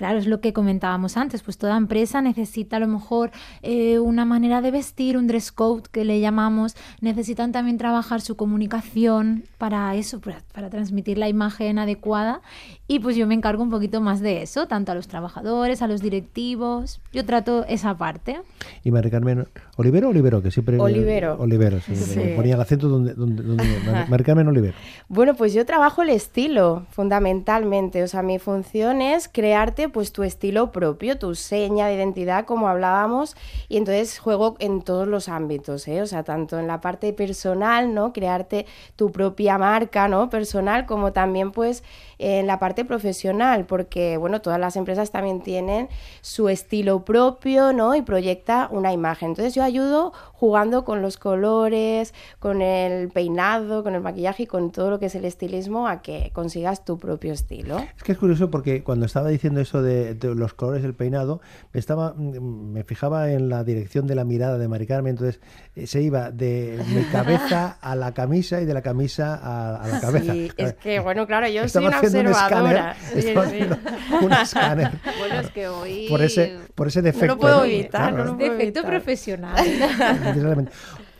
Claro, 0.00 0.18
es 0.18 0.26
lo 0.26 0.40
que 0.40 0.54
comentábamos 0.54 1.18
antes, 1.18 1.42
pues 1.42 1.58
toda 1.58 1.76
empresa 1.76 2.22
necesita 2.22 2.78
a 2.78 2.80
lo 2.80 2.88
mejor 2.88 3.32
eh, 3.60 3.98
una 3.98 4.24
manera 4.24 4.62
de 4.62 4.70
vestir, 4.70 5.18
un 5.18 5.26
dress 5.26 5.52
code 5.52 5.82
que 5.92 6.06
le 6.06 6.20
llamamos, 6.20 6.74
necesitan 7.02 7.52
también 7.52 7.76
trabajar 7.76 8.22
su 8.22 8.34
comunicación 8.34 9.44
para 9.58 9.94
eso, 9.96 10.18
para, 10.22 10.40
para 10.54 10.70
transmitir 10.70 11.18
la 11.18 11.28
imagen 11.28 11.78
adecuada 11.78 12.40
y 12.88 13.00
pues 13.00 13.14
yo 13.14 13.26
me 13.26 13.34
encargo 13.34 13.62
un 13.62 13.68
poquito 13.68 14.00
más 14.00 14.20
de 14.20 14.40
eso, 14.40 14.66
tanto 14.66 14.90
a 14.90 14.94
los 14.94 15.06
trabajadores, 15.06 15.82
a 15.82 15.86
los 15.86 16.00
directivos, 16.00 17.02
yo 17.12 17.26
trato 17.26 17.66
esa 17.68 17.96
parte. 17.98 18.40
Y 18.82 18.90
Mari 18.90 19.10
Carmen, 19.10 19.46
¿Olivero 19.76 20.08
o 20.08 20.10
Olivero? 20.10 20.42
Que 20.42 20.50
siempre... 20.50 20.78
Olivero. 20.78 21.36
Olivero, 21.38 21.78
sí. 21.80 21.94
Sí. 21.94 22.32
Ponía 22.34 22.54
el 22.54 22.60
acento 22.60 22.88
donde... 22.88 23.12
donde, 23.12 23.42
donde 23.42 23.64
Mari 24.08 24.24
Carmen 24.24 24.48
Olivero. 24.48 24.74
Bueno, 25.08 25.34
pues 25.34 25.52
yo 25.52 25.66
trabajo 25.66 26.02
el 26.02 26.08
estilo, 26.08 26.86
fundamentalmente. 26.90 28.02
O 28.02 28.08
sea, 28.08 28.22
mi 28.22 28.38
función 28.38 29.02
es 29.02 29.28
crearte 29.28 29.89
pues 29.90 30.12
tu 30.12 30.22
estilo 30.22 30.72
propio, 30.72 31.18
tu 31.18 31.34
seña 31.34 31.86
de 31.86 31.94
identidad, 31.94 32.44
como 32.44 32.68
hablábamos, 32.68 33.36
y 33.68 33.76
entonces 33.76 34.18
juego 34.18 34.56
en 34.58 34.82
todos 34.82 35.06
los 35.06 35.28
ámbitos, 35.28 35.86
¿eh? 35.88 36.02
O 36.02 36.06
sea, 36.06 36.22
tanto 36.22 36.58
en 36.58 36.66
la 36.66 36.80
parte 36.80 37.12
personal, 37.12 37.94
¿no? 37.94 38.12
Crearte 38.12 38.66
tu 38.96 39.12
propia 39.12 39.58
marca, 39.58 40.08
¿no? 40.08 40.30
Personal, 40.30 40.86
como 40.86 41.12
también 41.12 41.52
pues 41.52 41.82
en 42.20 42.46
la 42.46 42.58
parte 42.58 42.84
profesional, 42.84 43.64
porque 43.64 44.18
bueno, 44.18 44.42
todas 44.42 44.60
las 44.60 44.76
empresas 44.76 45.10
también 45.10 45.40
tienen 45.40 45.88
su 46.20 46.50
estilo 46.50 47.04
propio, 47.04 47.72
¿no? 47.72 47.94
Y 47.94 48.02
proyecta 48.02 48.68
una 48.70 48.92
imagen. 48.92 49.30
Entonces 49.30 49.54
yo 49.54 49.62
ayudo 49.62 50.12
jugando 50.32 50.84
con 50.84 51.00
los 51.00 51.16
colores, 51.16 52.14
con 52.38 52.60
el 52.60 53.08
peinado, 53.08 53.82
con 53.82 53.94
el 53.94 54.02
maquillaje 54.02 54.42
y 54.42 54.46
con 54.46 54.70
todo 54.70 54.90
lo 54.90 54.98
que 54.98 55.06
es 55.06 55.14
el 55.14 55.24
estilismo 55.24 55.88
a 55.88 56.02
que 56.02 56.30
consigas 56.34 56.84
tu 56.84 56.98
propio 56.98 57.32
estilo. 57.32 57.78
Es 57.96 58.02
que 58.02 58.12
es 58.12 58.18
curioso 58.18 58.50
porque 58.50 58.82
cuando 58.82 59.06
estaba 59.06 59.28
diciendo 59.28 59.60
eso 59.60 59.82
de, 59.82 60.14
de 60.14 60.34
los 60.34 60.52
colores 60.52 60.82
del 60.82 60.94
peinado, 60.94 61.40
me 61.72 61.80
estaba, 61.80 62.12
mm, 62.14 62.72
me 62.72 62.84
fijaba 62.84 63.30
en 63.30 63.48
la 63.48 63.64
dirección 63.64 64.06
de 64.06 64.14
la 64.14 64.24
mirada 64.24 64.58
de 64.58 64.68
Mari 64.68 64.86
Carmen, 64.86 65.12
entonces 65.12 65.40
eh, 65.74 65.86
se 65.86 66.02
iba 66.02 66.30
de 66.30 66.78
mi 66.94 67.02
cabeza 67.04 67.78
a 67.80 67.96
la 67.96 68.12
camisa 68.12 68.60
y 68.60 68.66
de 68.66 68.74
la 68.74 68.82
camisa 68.82 69.34
a, 69.34 69.76
a 69.76 69.88
la 69.88 70.00
cabeza. 70.02 70.32
Sí, 70.32 70.50
es 70.56 70.74
que, 70.74 71.00
bueno, 71.00 71.26
claro, 71.26 71.48
yo 71.48 71.66
soy 71.68 71.86
una 71.86 72.00
haciendo 72.10 72.30
un 72.30 72.36
observadora. 72.36 72.90
escáner, 72.92 73.22
Sí, 73.22 73.28
estaba 73.28 73.46
sí. 73.46 73.52
haciendo 73.54 73.78
un 74.26 74.32
escáner 74.32 74.90
Bueno, 75.18 75.40
es 75.40 75.50
que 75.50 75.68
hoy... 75.68 76.06
por 76.08 76.22
ese, 76.22 76.58
por 76.74 76.86
ese 76.88 77.02
defecto. 77.02 77.38
puedo 77.38 77.58
¿no? 77.58 77.64
evitar, 77.64 78.12
no 78.12 78.24
lo 78.24 78.36
puedo 78.36 78.50
Defecto 78.52 78.80
evitar. 78.80 78.84
profesional. 78.86 79.56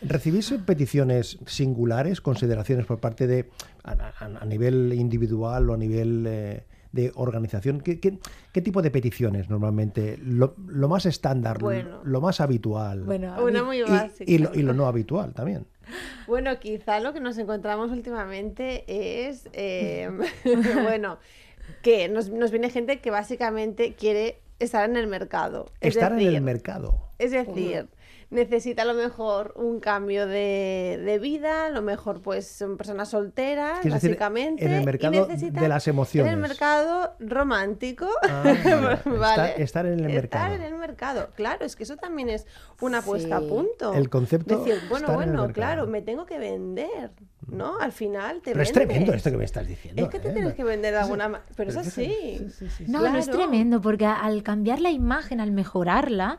¿Recibís 0.03 0.55
peticiones 0.65 1.39
singulares, 1.47 2.21
consideraciones 2.23 2.87
por 2.87 3.01
parte 3.01 3.27
de, 3.27 3.51
a, 3.85 3.93
a- 3.93 4.41
a 4.41 4.45
nivel 4.47 4.95
individual 4.95 5.69
o 5.69 5.75
a 5.75 5.77
nivel 5.77 6.25
eh, 6.27 6.65
de 6.93 7.13
organización? 7.17 7.83
¿Qué, 7.83 8.01
qué, 8.01 8.19
qué 8.51 8.63
tipo 8.63 8.81
de 8.81 8.91
peticiones 8.91 9.51
normalmente? 9.51 10.19
Lo, 10.23 10.55
lo 10.69 10.89
más 10.89 11.05
estándar, 11.05 11.59
Bueno. 11.59 12.01
lo 12.03 12.23
más 12.23 12.41
habitual. 12.41 13.03
Bueno, 13.03 13.35
Una 13.45 13.63
muy 13.63 13.81
y, 13.81 13.83
básica. 13.83 14.25
y 14.27 14.39
lo, 14.39 14.55
y 14.55 14.63
lo 14.63 14.73
no 14.73 14.87
habitual 14.87 15.35
también. 15.35 15.67
Bueno, 16.27 16.59
quizá 16.59 17.01
lo 17.01 17.13
que 17.13 17.21
nos 17.21 17.39
encontramos 17.39 17.91
últimamente 17.91 18.85
es, 19.29 19.49
eh, 19.53 20.11
bueno, 20.83 21.19
que 21.83 22.09
nos, 22.09 22.29
nos 22.31 22.51
viene 22.51 22.71
gente 22.71 23.01
que 23.01 23.11
básicamente 23.11 23.95
quiere 23.95 24.41
estar 24.59 24.89
en 24.89 24.97
el 24.97 25.07
mercado. 25.07 25.71
Es 25.81 25.97
Estar 25.97 26.13
en 26.13 26.21
el 26.21 26.41
mercado. 26.41 27.11
Es 27.19 27.33
decir, 27.33 27.89
necesita 28.31 28.83
a 28.83 28.85
lo 28.85 28.95
mejor 28.95 29.53
un 29.57 29.81
cambio 29.81 30.27
de, 30.27 31.01
de 31.05 31.19
vida, 31.19 31.67
a 31.67 31.71
lo 31.71 31.83
mejor 31.83 32.23
pues 32.23 32.47
son 32.47 32.77
personas 32.77 33.09
solteras, 33.11 33.81
Quieres 33.81 33.95
decir, 34.01 34.11
básicamente. 34.11 34.65
en 34.65 34.71
el 34.73 34.85
mercado 34.85 35.27
de 35.27 35.69
las 35.69 35.89
emociones. 35.89 36.33
En 36.33 36.39
el 36.39 36.41
mercado 36.49 37.15
romántico. 37.19 38.09
Ah, 38.29 38.43
mira, 38.65 39.03
¿vale? 39.05 39.53
estar- 39.55 39.61
estar 39.61 39.87
en 39.87 39.93
el 39.95 40.11
Estar 40.11 40.13
mercado. 40.51 40.55
en 40.55 40.63
el 40.63 40.75
mercado. 40.77 41.29
Claro, 41.35 41.65
es 41.65 41.75
que 41.77 41.83
eso 41.83 41.97
también 41.97 42.29
es 42.29 42.47
una 42.81 43.03
puesta 43.03 43.37
a 43.37 43.41
Sí. 43.41 43.47
punto. 43.49 43.95
El 43.95 44.09
concepto 44.09 44.59
Decir, 44.59 44.81
bueno, 44.89 45.07
estar 45.09 45.23
en 45.25 45.31
el 45.31 45.37
bueno, 45.37 45.53
claro, 45.53 45.87
me 45.87 46.01
tengo 46.03 46.25
que 46.27 46.39
vender, 46.39 47.11
¿no? 47.49 47.79
Al 47.81 47.93
final 47.93 48.43
te 48.43 48.53
Pero 48.53 48.63
es 48.63 48.71
tremendo 48.73 49.13
esto 49.13 49.31
que 49.31 49.37
me 49.39 49.45
estás 49.45 49.67
diciendo. 49.67 50.03
Es 50.03 50.09
que 50.09 50.21
te 50.21 50.29
¿eh? 50.29 50.33
tienes 50.33 50.55
que 50.55 50.63
vender 50.65 50.93
de 50.95 51.01
alguna 51.01 51.29
manera. 51.29 51.51
Pero 51.57 51.71
es 51.71 51.77
Pero 51.77 51.89
así. 51.89 52.05
fíjate, 52.05 52.39
sí, 52.39 52.51
sí, 52.51 52.69
sí, 52.71 52.85
sí. 52.85 52.91
No, 52.93 53.01
no 53.03 53.19
es 53.19 53.29
tremendo, 53.29 53.81
porque 53.81 54.07
a- 54.07 54.21
al 54.21 54.43
cambiar 54.45 54.81
la 54.81 54.91
imagen, 54.91 55.41
al 55.41 55.51
mejorarla, 55.51 56.39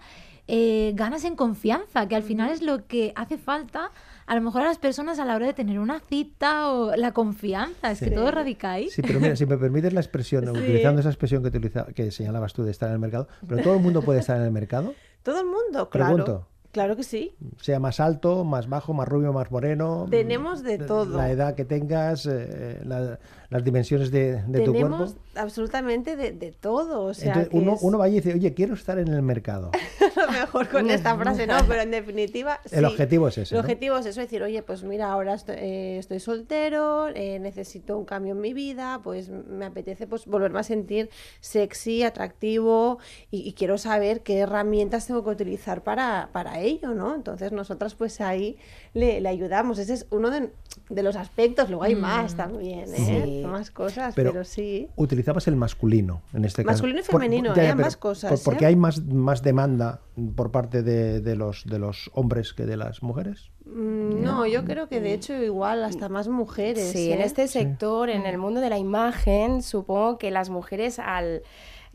eh, 0.54 0.92
ganas 0.96 1.24
en 1.24 1.38
confianza, 1.38 2.08
que 2.10 2.16
al 2.18 2.24
final 2.24 2.50
es 2.52 2.62
lo 2.62 2.86
que 2.86 3.14
hace 3.16 3.38
falta 3.38 3.90
a 4.28 4.36
lo 4.36 4.42
mejor 4.42 4.62
a 4.64 4.66
las 4.66 4.78
personas 4.78 5.18
a 5.20 5.24
la 5.26 5.36
hora 5.36 5.46
de 5.48 5.54
tener 5.54 5.80
una 5.80 6.00
cita 6.02 6.70
o 6.72 6.94
la 6.96 7.14
confianza. 7.14 7.92
Es 7.92 8.00
que 8.02 8.12
todo 8.12 8.32
radica 8.32 8.72
ahí. 8.74 8.90
Sí, 8.90 9.02
pero 9.02 9.20
mira, 9.22 9.36
si 9.38 9.46
me 9.46 9.58
permites 9.58 9.94
la 9.94 10.02
expresión, 10.02 10.48
utilizando 10.50 11.00
esa 11.00 11.10
expresión 11.10 11.42
que, 11.42 11.50
utiliza- 11.50 11.86
que 11.94 12.12
señalabas 12.12 12.54
tú 12.54 12.64
de 12.64 12.72
estar 12.72 12.90
en 12.90 12.96
el 12.96 13.00
mercado, 13.00 13.28
pero 13.48 13.62
todo 13.64 13.76
el 13.76 13.82
mundo 13.82 14.02
puede 14.02 14.20
estar 14.20 14.36
en 14.38 14.44
el 14.44 14.52
mercado, 14.52 14.94
Todo 15.24 15.40
el 15.40 15.46
mundo, 15.46 15.90
claro. 15.90 16.16
Pregunto. 16.16 16.48
Claro 16.72 16.96
que 16.96 17.04
sí. 17.04 17.34
sea 17.62 17.80
más 17.80 18.00
alto, 18.00 18.44
más 18.44 18.70
bajo, 18.70 18.94
más 18.94 19.08
rubio, 19.08 19.34
más 19.34 19.52
moreno. 19.52 20.08
Tenemos 20.10 20.64
de 20.64 20.78
todo. 20.78 21.18
La 21.18 21.30
edad 21.32 21.56
que 21.56 21.66
tengas, 21.66 22.26
eh, 22.26 22.80
la- 22.86 23.20
las 23.50 23.64
dimensiones 23.66 24.12
de, 24.12 24.42
de 24.44 24.62
tu 24.62 24.72
Tenemos 24.72 25.12
cuerpo. 25.14 25.22
absolutamente 25.36 26.16
de, 26.16 26.32
de 26.32 26.54
todo. 26.54 27.02
O 27.04 27.14
sea, 27.14 27.34
Entonces, 27.34 27.54
uno, 27.54 27.74
es- 27.74 27.82
uno 27.82 27.98
va 27.98 28.08
y 28.08 28.14
dice, 28.14 28.34
oye, 28.34 28.54
quiero 28.54 28.76
estar 28.76 28.98
en 29.00 29.10
el 29.10 29.22
mercado. 29.22 29.72
a 30.16 30.26
lo 30.26 30.32
mejor 30.32 30.70
con 30.70 30.90
esta 30.90 31.18
frase 31.18 31.46
no, 31.48 31.58
pero 31.68 31.82
en 31.82 31.92
definitiva 31.92 32.60
El 32.72 32.86
objetivo 32.86 33.28
es 33.28 33.38
ese, 33.38 33.54
El 33.56 33.60
¿no? 33.62 33.66
objetivo 33.66 33.98
es 33.98 34.06
eso, 34.06 34.22
decir, 34.22 34.42
oye, 34.42 34.64
pues 34.64 34.84
mira, 34.84 35.12
ahora 35.12 35.34
estoy, 35.34 35.56
eh, 35.58 35.98
estoy 35.98 36.20
soltero, 36.22 37.10
eh, 37.10 37.40
necesito 37.40 37.98
un 37.98 38.06
cambio 38.06 38.32
en 38.34 38.40
mi 38.42 38.54
vida, 38.54 39.02
pues 39.04 39.30
me 39.30 39.66
apetece 39.66 40.08
pues 40.08 40.26
volverme 40.26 40.60
a 40.60 40.64
sentir 40.64 41.10
sexy, 41.42 42.04
atractivo 42.04 43.00
y, 43.32 43.42
y 43.48 43.54
quiero 43.54 43.78
saber 43.78 44.22
qué 44.22 44.40
herramientas 44.40 45.08
tengo 45.08 45.24
que 45.26 45.30
utilizar 45.32 45.84
para, 45.84 46.30
para 46.32 46.61
ello, 46.62 46.94
¿no? 46.94 47.14
Entonces 47.16 47.52
nosotras 47.52 47.96
pues 47.96 48.22
ahí 48.22 48.58
le, 48.94 49.22
le 49.22 49.30
ayudamos. 49.30 49.80
Ese 49.80 49.94
es 49.94 50.08
uno 50.12 50.30
de, 50.30 50.50
de 50.90 51.04
los 51.04 51.16
aspectos, 51.16 51.70
luego 51.70 51.84
hay 51.84 51.96
más 51.96 52.36
también, 52.36 52.94
¿eh? 52.94 53.24
Sí. 53.42 53.44
Más 53.48 53.72
cosas, 53.72 54.14
Pero- 54.16 54.32
pero, 54.32 54.44
sí. 54.44 54.88
Utilizabas 54.96 55.48
el 55.48 55.56
masculino 55.56 56.22
en 56.34 56.46
este 56.46 56.64
caso. 56.64 56.74
Masculino 56.74 57.00
y 57.00 57.04
femenino, 57.04 57.56
ya, 57.56 57.62
¿eh? 57.64 57.66
ya, 57.68 57.72
Ambas 57.74 57.96
pero 57.96 58.00
cosas, 58.00 58.32
por- 58.32 58.44
porque 58.54 58.66
¿eh? 58.66 58.68
hay 58.70 58.76
más, 58.76 59.04
más 59.06 59.42
demanda 59.44 60.02
por 60.36 60.52
parte 60.52 60.84
de, 60.84 61.22
de 61.22 61.36
los, 61.36 61.66
de 61.66 61.80
los 61.80 62.10
hombres 62.14 62.54
que 62.54 62.66
de 62.66 62.78
las 62.78 63.02
mujeres. 63.04 63.50
Mm, 63.66 64.22
No, 64.24 64.46
yo 64.46 64.66
creo 64.66 64.88
que 64.88 65.00
de 65.02 65.14
hecho 65.14 65.34
igual 65.36 65.84
hasta 65.84 66.10
más 66.10 66.28
mujeres. 66.28 66.92
Sí, 66.92 67.12
en 67.12 67.22
¿eh? 67.22 67.26
este 67.26 67.48
sector, 67.48 68.10
en 68.10 68.26
el 68.26 68.38
mundo 68.38 68.60
de 68.60 68.70
la 68.70 68.78
imagen, 68.78 69.62
supongo 69.62 70.18
que 70.18 70.32
las 70.32 70.50
mujeres 70.50 71.00
al 71.00 71.42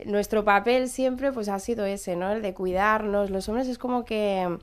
nuestro 0.05 0.43
papel 0.43 0.89
siempre 0.89 1.31
pues 1.31 1.49
ha 1.49 1.59
sido 1.59 1.85
ese, 1.85 2.15
¿no? 2.15 2.31
El 2.31 2.41
de 2.41 2.53
cuidarnos. 2.53 3.29
Los 3.29 3.49
hombres 3.49 3.67
es 3.67 3.77
como 3.77 4.05
que 4.05 4.57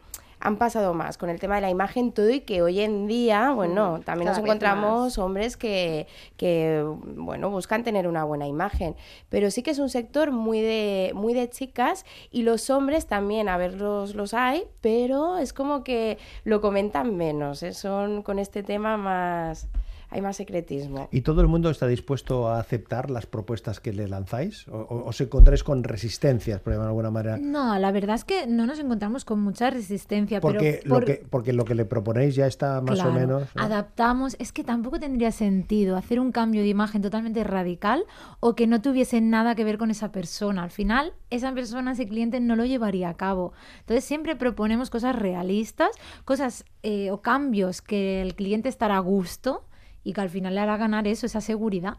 han 0.45 0.57
pasado 0.57 0.93
más 0.93 1.17
con 1.17 1.31
el 1.31 1.41
tema 1.41 1.55
de 1.57 1.63
la 1.63 1.71
imagen 1.71 2.13
todo 2.13 2.29
y 2.29 2.41
que 2.41 2.61
hoy 2.61 2.81
en 2.81 3.07
día, 3.07 3.53
bueno, 3.53 4.01
también 4.05 4.27
nos 4.27 4.37
cada 4.37 4.47
encontramos 4.47 5.17
hombres 5.17 5.57
que, 5.57 6.07
que, 6.37 6.85
bueno, 7.17 7.49
buscan 7.49 7.83
tener 7.83 8.07
una 8.07 8.25
buena 8.25 8.47
imagen. 8.47 8.95
Pero 9.31 9.51
sí 9.51 9.63
que 9.63 9.71
es 9.71 9.79
un 9.79 9.89
sector 9.89 10.33
muy 10.33 10.61
de, 10.61 11.13
muy 11.15 11.33
de 11.33 11.49
chicas 11.49 12.05
y 12.31 12.43
los 12.43 12.69
hombres 12.69 13.07
también, 13.07 13.49
a 13.49 13.57
ver, 13.57 13.75
los, 13.75 14.15
los 14.15 14.35
hay, 14.35 14.65
pero 14.83 15.39
es 15.39 15.55
como 15.55 15.83
que 15.83 16.19
lo 16.45 16.61
comentan 16.61 17.17
menos, 17.17 17.63
¿eh? 17.63 17.73
son 17.73 18.23
con 18.23 18.39
este 18.39 18.63
tema 18.63 18.99
más... 18.99 19.67
Hay 20.15 20.23
más 20.23 20.37
secretismo. 20.37 21.09
¿Y 21.11 21.23
todo 21.23 21.41
el 21.41 21.49
mundo 21.49 21.71
está 21.71 21.89
dispuesto 21.89 22.49
a 22.49 22.61
aceptar 22.61 23.11
las 23.11 23.27
propuestas 23.27 23.81
que 23.81 23.93
le 23.93 24.07
lanzáis? 24.07 24.69
¿O, 24.69 24.77
o- 24.79 25.09
os 25.09 25.21
encontráis 25.21 25.65
con 25.65 25.83
resistencias, 25.83 26.61
por 26.61 26.73
llamarlo 26.73 26.85
de 26.87 26.91
alguna 26.93 27.11
manera? 27.11 27.37
No, 27.37 27.77
la 27.81 27.91
verdad 27.91 28.15
es 28.15 28.25
que 28.25 28.47
no 28.47 28.65
nos 28.65 28.79
encontramos 28.79 29.25
con 29.25 29.41
mucha 29.41 29.71
resistencia. 29.71 30.41
Porque, 30.41 30.79
pero 30.83 30.89
lo 30.89 30.95
por- 30.95 31.05
que, 31.05 31.27
porque 31.29 31.53
lo 31.53 31.65
que 31.65 31.75
le 31.75 31.85
proponéis 31.85 32.37
ya 32.37 32.47
está 32.47 32.81
más 32.81 33.01
o 33.01 33.03
Claro, 33.03 33.13
menos... 33.13 33.43
¿no? 33.57 33.63
Adaptamos, 33.63 34.37
es 34.39 34.53
que 34.53 34.63
tampoco 34.63 35.01
tendría 35.01 35.33
sentido 35.33 35.97
hacer 35.97 36.21
un 36.21 36.31
cambio 36.31 36.63
de 36.63 36.69
imagen 36.69 37.03
totalmente 37.03 37.43
radical 37.43 38.05
o 38.39 38.55
que 38.55 38.69
no 38.69 38.81
tuviese 38.81 39.21
nada 39.21 39.57
que 39.57 39.65
ver 39.65 39.79
con 39.79 39.91
esa 39.91 40.13
persona. 40.13 40.63
Al 40.63 40.71
final, 40.71 41.13
esa 41.31 41.53
persona, 41.53 41.91
ese 41.91 42.07
cliente 42.07 42.39
no 42.39 42.55
lo 42.55 42.65
llevaría 42.65 43.09
a 43.09 43.15
cabo. 43.15 43.53
Entonces, 43.81 44.05
siempre 44.05 44.37
proponemos 44.37 44.91
cosas 44.91 45.17
realistas, 45.17 45.91
cosas 46.25 46.65
eh, 46.85 47.11
o 47.11 47.21
cambios 47.21 47.83
que 47.83 48.23
el 48.23 48.37
cliente 48.37 48.69
estará 48.69 48.97
a 48.97 49.01
gusto 49.01 49.65
y 50.05 50.13
que 50.13 50.21
al 50.21 50.31
final 50.31 50.55
le 50.55 50.61
hará 50.61 50.77
ganar 50.77 51.09
eso, 51.09 51.27
esa 51.27 51.41
seguridad. 51.41 51.97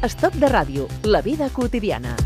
Estoc 0.00 0.34
de 0.40 0.48
ràdio, 0.48 0.86
la 1.04 1.20
vida 1.22 1.50
quotidiana. 1.50 2.16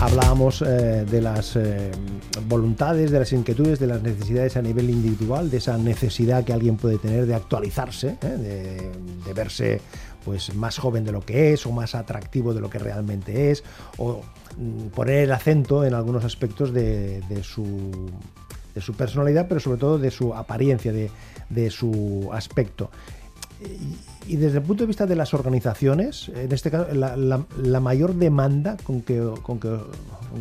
Hablábamos 0.00 0.62
eh, 0.62 1.04
de 1.04 1.20
las 1.20 1.56
eh, 1.56 1.90
voluntades, 2.48 3.10
de 3.10 3.18
las 3.18 3.34
inquietudes, 3.34 3.78
de 3.78 3.86
las 3.86 4.02
necesidades 4.02 4.56
a 4.56 4.62
nivel 4.62 4.88
individual, 4.88 5.50
de 5.50 5.58
esa 5.58 5.76
necesidad 5.76 6.42
que 6.42 6.54
alguien 6.54 6.78
puede 6.78 6.96
tener 6.96 7.26
de 7.26 7.34
actualizarse, 7.34 8.16
¿eh? 8.22 8.90
de, 9.26 9.32
verse 9.34 9.82
pues 10.24 10.54
más 10.54 10.78
joven 10.78 11.04
de 11.04 11.12
lo 11.12 11.20
que 11.20 11.52
es 11.52 11.66
o 11.66 11.72
más 11.72 11.94
atractivo 11.94 12.54
de 12.54 12.62
lo 12.62 12.70
que 12.70 12.78
realmente 12.78 13.50
es 13.50 13.62
o 13.98 14.22
mm, 14.56 14.86
poner 14.86 15.24
el 15.24 15.32
acento 15.32 15.84
en 15.84 15.92
algunos 15.92 16.24
aspectos 16.24 16.72
de, 16.72 17.22
su 17.42 18.10
personalidad, 18.96 19.48
pero 19.48 19.60
sobre 19.60 19.78
todo 19.78 19.98
de 19.98 20.10
su 20.10 20.34
apariencia, 20.34 20.92
de 20.92 21.70
su 21.70 22.30
aspecto. 22.32 22.90
Y, 24.26 24.36
desde 24.36 24.58
el 24.58 24.64
punto 24.64 24.84
de 24.84 24.86
vista 24.88 25.06
de 25.06 25.16
las 25.16 25.34
organizaciones, 25.34 26.28
en 26.34 26.52
este 26.52 26.70
caso, 26.70 26.92
la, 26.94 27.16
la- 27.16 27.44
la 27.62 27.80
mayor 27.80 28.14
demanda 28.14 28.76
con 28.84 29.02
que, 29.02 29.20
con 29.42 29.58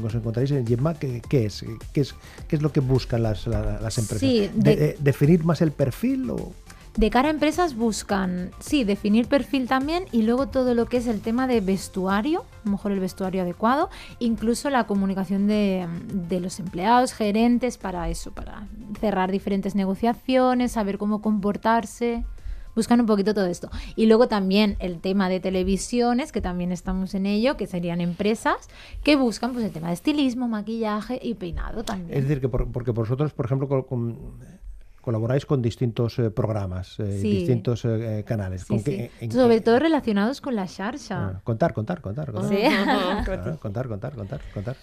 os 0.03 0.13
encontráis 0.15 0.51
en 0.51 0.65
Gemma, 0.67 0.93
¿qué, 0.93 1.21
qué 1.27 1.45
es? 1.47 1.65
¿Qué, 1.93 2.01
es? 2.01 2.13
¿Qué 2.47 2.55
es 2.55 2.61
lo 2.61 2.71
que 2.71 2.79
buscan 2.81 3.23
las, 3.23 3.47
la- 3.47 3.79
las 3.81 3.97
empresas? 3.97 4.19
Sí, 4.19 4.49
De- 4.53 4.69
de- 4.71 4.75
de- 4.75 4.97
¿Definir 4.99 5.43
más 5.43 5.61
el 5.61 5.71
perfil? 5.71 6.29
O... 6.29 6.51
De 6.97 7.09
cara 7.09 7.29
a 7.29 7.31
empresas 7.31 7.75
buscan, 7.75 8.51
sí, 8.59 8.83
definir 8.83 9.27
perfil 9.27 9.67
también 9.67 10.03
y 10.11 10.21
luego 10.23 10.47
todo 10.47 10.73
lo 10.75 10.85
que 10.85 10.97
es 10.97 11.07
el 11.07 11.21
tema 11.21 11.47
de 11.47 11.61
vestuario, 11.61 12.41
a 12.41 12.65
lo 12.65 12.71
mejor 12.71 12.91
el 12.91 12.99
vestuario 12.99 13.41
adecuado, 13.41 13.89
incluso 14.19 14.69
la 14.69 14.85
comunicación 14.85 15.47
de, 15.47 15.88
de 16.13 16.39
los 16.39 16.59
empleados, 16.59 17.13
gerentes, 17.13 17.77
para 17.77 18.09
eso, 18.09 18.31
para 18.31 18.67
cerrar 18.99 19.31
diferentes 19.31 19.75
negociaciones, 19.75 20.73
saber 20.73 20.97
cómo 20.97 21.21
comportarse. 21.21 22.23
Buscan 22.79 23.01
un 23.01 23.05
poquito 23.05 23.33
todo 23.33 23.45
esto. 23.45 23.69
Y 23.98 24.05
luego 24.05 24.27
también 24.29 24.77
el 24.79 25.00
tema 25.01 25.27
de 25.27 25.41
televisiones, 25.41 26.31
que 26.31 26.39
también 26.39 26.71
estamos 26.71 27.13
en 27.13 27.25
ello, 27.25 27.57
que 27.57 27.67
serían 27.67 28.00
empresas 28.00 28.55
que 29.03 29.17
buscan 29.17 29.51
pues 29.51 29.65
el 29.65 29.71
tema 29.71 29.88
de 29.89 29.95
estilismo, 29.95 30.48
maquillaje 30.48 31.19
y 31.21 31.33
peinado 31.33 31.83
también. 31.83 32.17
Es 32.17 32.24
decir, 32.24 32.39
que 32.39 32.48
por- 32.48 32.71
porque 32.71 32.91
vosotros, 32.91 33.33
por 33.33 33.45
ejemplo, 33.45 33.67
con- 33.67 33.83
con- 33.83 34.15
colaboráis 35.01 35.45
con 35.45 35.62
distintos 35.62 36.19
eh, 36.19 36.29
programas, 36.29 37.00
eh, 37.00 37.19
Sí. 37.21 37.29
distintos 37.31 37.83
eh, 37.86 38.24
canales. 38.27 38.62
Sí, 38.62 38.67
¿Con 38.67 38.79
sí. 38.79 38.83
qué- 38.86 39.12
en- 39.21 39.31
Sobre 39.31 39.59
todo 39.62 39.79
relacionados 39.79 40.39
con 40.39 40.55
la 40.55 40.65
Sharsha. 40.67 41.17
Ah, 41.27 41.41
contar, 41.43 41.74
contar, 41.74 42.00
contar, 42.01 42.31
contar. 42.31 42.50
Sí. 42.50 42.62
Claro, 43.25 43.57
contar, 43.62 43.88
contar, 43.88 44.13
contar, 44.15 44.41
contar. 44.53 44.75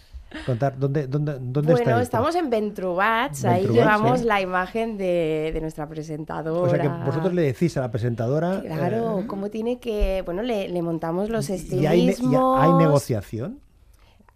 Contar, 0.44 0.76
¿dónde, 0.78 1.06
dónde, 1.06 1.38
dónde 1.40 1.72
Bueno, 1.72 2.00
estamos 2.00 2.34
en 2.34 2.50
Ventrubats, 2.50 3.44
ahí 3.44 3.62
Ventrubats, 3.62 3.74
llevamos 3.74 4.18
sí. 4.20 4.26
la 4.26 4.40
imagen 4.40 4.98
de, 4.98 5.50
de 5.54 5.60
nuestra 5.60 5.88
presentadora. 5.88 6.66
O 6.66 6.68
sea 6.68 6.80
que 6.80 6.88
vosotros 7.06 7.32
le 7.32 7.42
decís 7.42 7.76
a 7.76 7.80
la 7.80 7.90
presentadora... 7.90 8.60
Claro, 8.60 9.20
eh, 9.20 9.26
cómo 9.26 9.50
tiene 9.50 9.78
que... 9.78 10.22
Bueno, 10.26 10.42
le, 10.42 10.68
le 10.68 10.82
montamos 10.82 11.30
los 11.30 11.48
y 11.48 11.54
estilismos... 11.54 11.90
hay, 11.90 12.06
ne- 12.06 12.14
y 12.16 12.36
hay 12.60 12.72
negociación. 12.84 13.60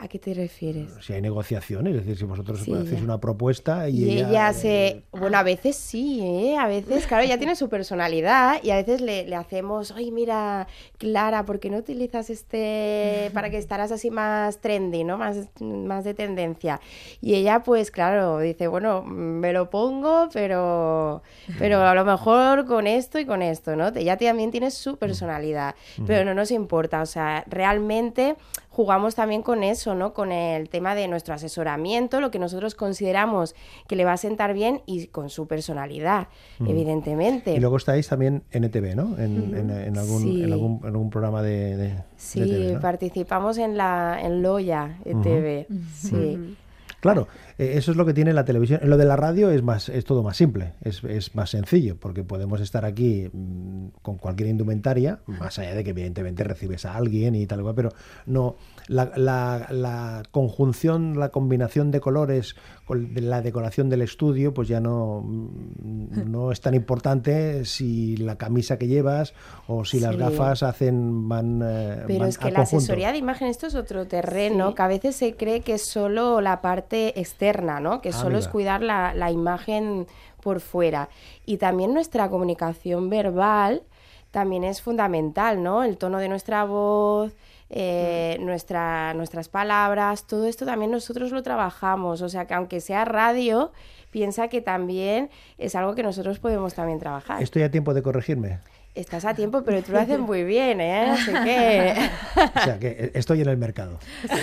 ¿A 0.02 0.08
qué 0.08 0.18
te 0.18 0.32
refieres? 0.32 0.88
Si 1.02 1.12
hay 1.12 1.20
negociación, 1.20 1.86
es 1.86 1.94
decir, 1.94 2.16
si 2.16 2.24
vosotros 2.24 2.60
Sí, 2.60 2.72
hacéis 2.72 3.02
una 3.02 3.20
propuesta 3.20 3.86
y, 3.90 4.04
Y 4.04 4.18
ella 4.20 4.48
eh, 4.48 4.54
se... 4.54 5.02
Bueno, 5.12 5.36
a 5.36 5.42
veces 5.42 5.76
sí, 5.76 6.20
¿eh? 6.22 6.56
A 6.56 6.66
veces, 6.66 7.06
claro, 7.06 7.22
ella 7.22 7.36
tiene 7.36 7.54
su 7.54 7.68
personalidad 7.68 8.62
y 8.62 8.70
a 8.70 8.76
veces 8.76 9.02
le, 9.02 9.26
le 9.26 9.36
hacemos, 9.36 9.92
ay, 9.92 10.10
mira, 10.10 10.68
Clara, 10.96 11.44
¿por 11.44 11.60
qué 11.60 11.68
no 11.68 11.76
utilizas 11.76 12.30
este 12.30 13.30
para 13.34 13.50
que 13.50 13.58
estarás 13.58 13.92
así 13.92 14.10
más 14.10 14.62
trendy, 14.62 15.04
¿no? 15.04 15.18
Más, 15.18 15.36
más 15.60 16.04
de 16.04 16.14
tendencia. 16.14 16.80
Y 17.20 17.34
ella, 17.34 17.62
pues, 17.62 17.90
claro, 17.90 18.38
dice, 18.38 18.68
bueno, 18.68 19.02
me 19.02 19.52
lo 19.52 19.68
pongo, 19.68 20.30
pero, 20.32 21.22
pero 21.58 21.82
a 21.82 21.94
lo 21.94 22.06
mejor 22.06 22.64
con 22.64 22.86
esto 22.86 23.18
y 23.18 23.26
con 23.26 23.42
esto, 23.42 23.76
¿no? 23.76 23.88
Ella 23.88 24.16
también 24.16 24.50
tiene 24.50 24.70
su 24.70 24.96
personalidad, 24.96 25.74
pero 26.06 26.24
no 26.24 26.32
nos 26.32 26.50
importa, 26.50 27.02
o 27.02 27.06
sea, 27.06 27.44
realmente 27.48 28.36
jugamos 28.70 29.14
también 29.16 29.42
con 29.42 29.62
eso, 29.64 29.94
¿no? 29.94 30.14
Con 30.14 30.30
el 30.32 30.68
tema 30.70 30.94
de 30.94 31.08
nuestro 31.08 31.34
asesoramiento, 31.34 32.20
lo 32.20 32.30
que 32.30 32.38
nosotros 32.38 32.74
consideramos 32.74 33.54
que 33.88 33.96
le 33.96 34.04
va 34.04 34.12
a 34.12 34.16
sentar 34.16 34.54
bien 34.54 34.80
y 34.86 35.08
con 35.08 35.28
su 35.28 35.46
personalidad, 35.48 36.28
evidentemente. 36.64 37.52
Y 37.52 37.60
luego 37.60 37.76
estáis 37.76 38.08
también 38.08 38.42
en 38.52 38.64
ETV, 38.64 38.94
¿no? 38.94 39.18
En, 39.18 39.54
en- 39.56 39.70
en 39.70 39.98
algún, 39.98 40.22
Sí. 40.22 40.42
en, 40.44 40.52
algún, 40.52 40.80
en 40.82 40.86
algún 40.88 41.10
programa 41.10 41.42
de, 41.42 41.76
de, 41.76 41.88
de 41.88 42.02
Sí, 42.16 42.40
TV, 42.40 42.72
¿no? 42.74 42.80
participamos 42.80 43.58
en 43.58 43.76
la 43.76 44.18
en 44.22 44.42
Loya 44.42 44.96
ETV. 45.04 45.66
Sí. 45.94 46.56
Claro, 47.00 47.28
eh, 47.60 47.72
eso 47.76 47.90
es 47.90 47.96
lo 47.96 48.06
que 48.06 48.14
tiene 48.14 48.32
la 48.32 48.44
televisión. 48.44 48.80
Lo 48.84 48.96
de 48.96 49.04
la 49.04 49.16
radio 49.16 49.50
es 49.50 49.62
más, 49.62 49.88
es 49.88 50.04
todo 50.04 50.22
más 50.22 50.36
simple, 50.36 50.72
es, 50.82 51.04
es 51.04 51.34
más 51.34 51.50
sencillo, 51.50 51.96
porque 51.98 52.24
podemos 52.24 52.60
estar 52.60 52.84
aquí 52.84 53.28
mm, 53.32 53.86
con 54.02 54.16
cualquier 54.16 54.48
indumentaria, 54.48 55.20
más 55.26 55.58
allá 55.58 55.74
de 55.74 55.84
que 55.84 55.90
evidentemente 55.90 56.42
recibes 56.44 56.84
a 56.84 56.94
alguien 56.96 57.34
y 57.34 57.46
tal, 57.46 57.60
y 57.60 57.62
cual, 57.62 57.74
pero 57.74 57.90
no 58.26 58.56
la, 58.88 59.12
la- 59.16 59.66
la 59.70 60.22
conjunción, 60.30 61.18
la 61.18 61.28
combinación 61.28 61.90
de 61.90 62.00
colores, 62.00 62.56
con 62.84 63.14
de 63.14 63.20
la 63.20 63.40
decoración 63.42 63.88
del 63.88 64.02
estudio, 64.02 64.52
pues 64.54 64.66
ya 64.68 64.80
no, 64.80 65.22
mm, 65.24 66.30
no 66.30 66.50
es 66.52 66.60
tan 66.60 66.74
importante 66.74 67.64
si 67.64 68.16
la 68.16 68.36
camisa 68.36 68.78
que 68.78 68.86
llevas 68.88 69.34
o 69.68 69.84
si 69.84 70.00
las 70.00 70.12
Sí. 70.14 70.18
gafas 70.18 70.62
hacen 70.62 71.28
van. 71.28 71.60
eh, 71.62 72.02
Pero 72.06 72.18
van 72.20 72.28
es 72.28 72.38
que 72.38 72.48
a 72.48 72.50
la 72.50 72.56
conjunto. 72.60 72.76
asesoría 72.78 73.12
de 73.12 73.18
imagen, 73.18 73.48
esto 73.48 73.66
es 73.66 73.74
otro 73.74 74.06
terreno, 74.06 74.74
que 74.74 74.82
a 74.82 74.88
veces 74.88 75.14
se 75.16 75.36
cree 75.36 75.60
que 75.60 75.74
es 75.74 75.82
solo 75.84 76.40
la 76.40 76.60
parte 76.60 77.20
externa, 77.20 77.49
¿no? 77.80 78.00
Que 78.00 78.10
Ah, 78.10 78.12
solo 78.12 78.38
es 78.38 78.48
cuidar 78.48 78.82
la, 78.82 79.12
la 79.14 79.30
imagen 79.30 80.06
por 80.42 80.60
fuera. 80.60 81.08
Y 81.44 81.56
también 81.58 81.92
nuestra 81.94 82.28
comunicación 82.28 83.10
verbal 83.10 83.82
también 84.30 84.62
es 84.64 84.80
fundamental, 84.80 85.62
¿no? 85.62 85.82
El 85.82 85.96
tono 85.98 86.18
de 86.18 86.28
nuestra 86.28 86.64
voz, 86.64 87.32
eh, 87.68 88.36
Mm. 88.40 88.44
nuestra, 88.44 89.14
nuestras 89.14 89.48
palabras, 89.48 90.26
todo 90.26 90.46
esto 90.46 90.64
también 90.64 90.90
nosotros 90.90 91.30
lo 91.32 91.42
trabajamos. 91.42 92.22
O 92.22 92.28
sea, 92.28 92.46
que 92.46 92.54
aunque 92.54 92.80
sea 92.80 93.04
radio, 93.04 93.72
piensa 94.10 94.48
que 94.48 94.60
también 94.60 95.30
es 95.58 95.74
algo 95.74 95.94
que 95.94 96.02
nosotros 96.02 96.38
podemos 96.38 96.74
también 96.74 96.98
trabajar. 96.98 97.42
Estoy 97.42 97.62
a 97.62 97.70
tiempo 97.70 97.92
de 97.94 98.02
corregirme. 98.02 98.58
Estás 98.92 99.24
a 99.24 99.34
tiempo, 99.34 99.62
pero 99.62 99.82
tú 99.82 99.92
lo 99.92 100.00
haces 100.00 100.18
muy 100.30 100.42
bien, 100.42 100.80
¿eh? 100.80 101.10
Así 101.10 101.32
que... 101.32 101.94
O 102.40 102.62
sea, 102.64 102.78
que 102.78 102.88
eh, 102.88 103.10
estoy 103.14 103.40
en 103.42 103.48
el 103.48 103.56
mercado. 103.56 103.98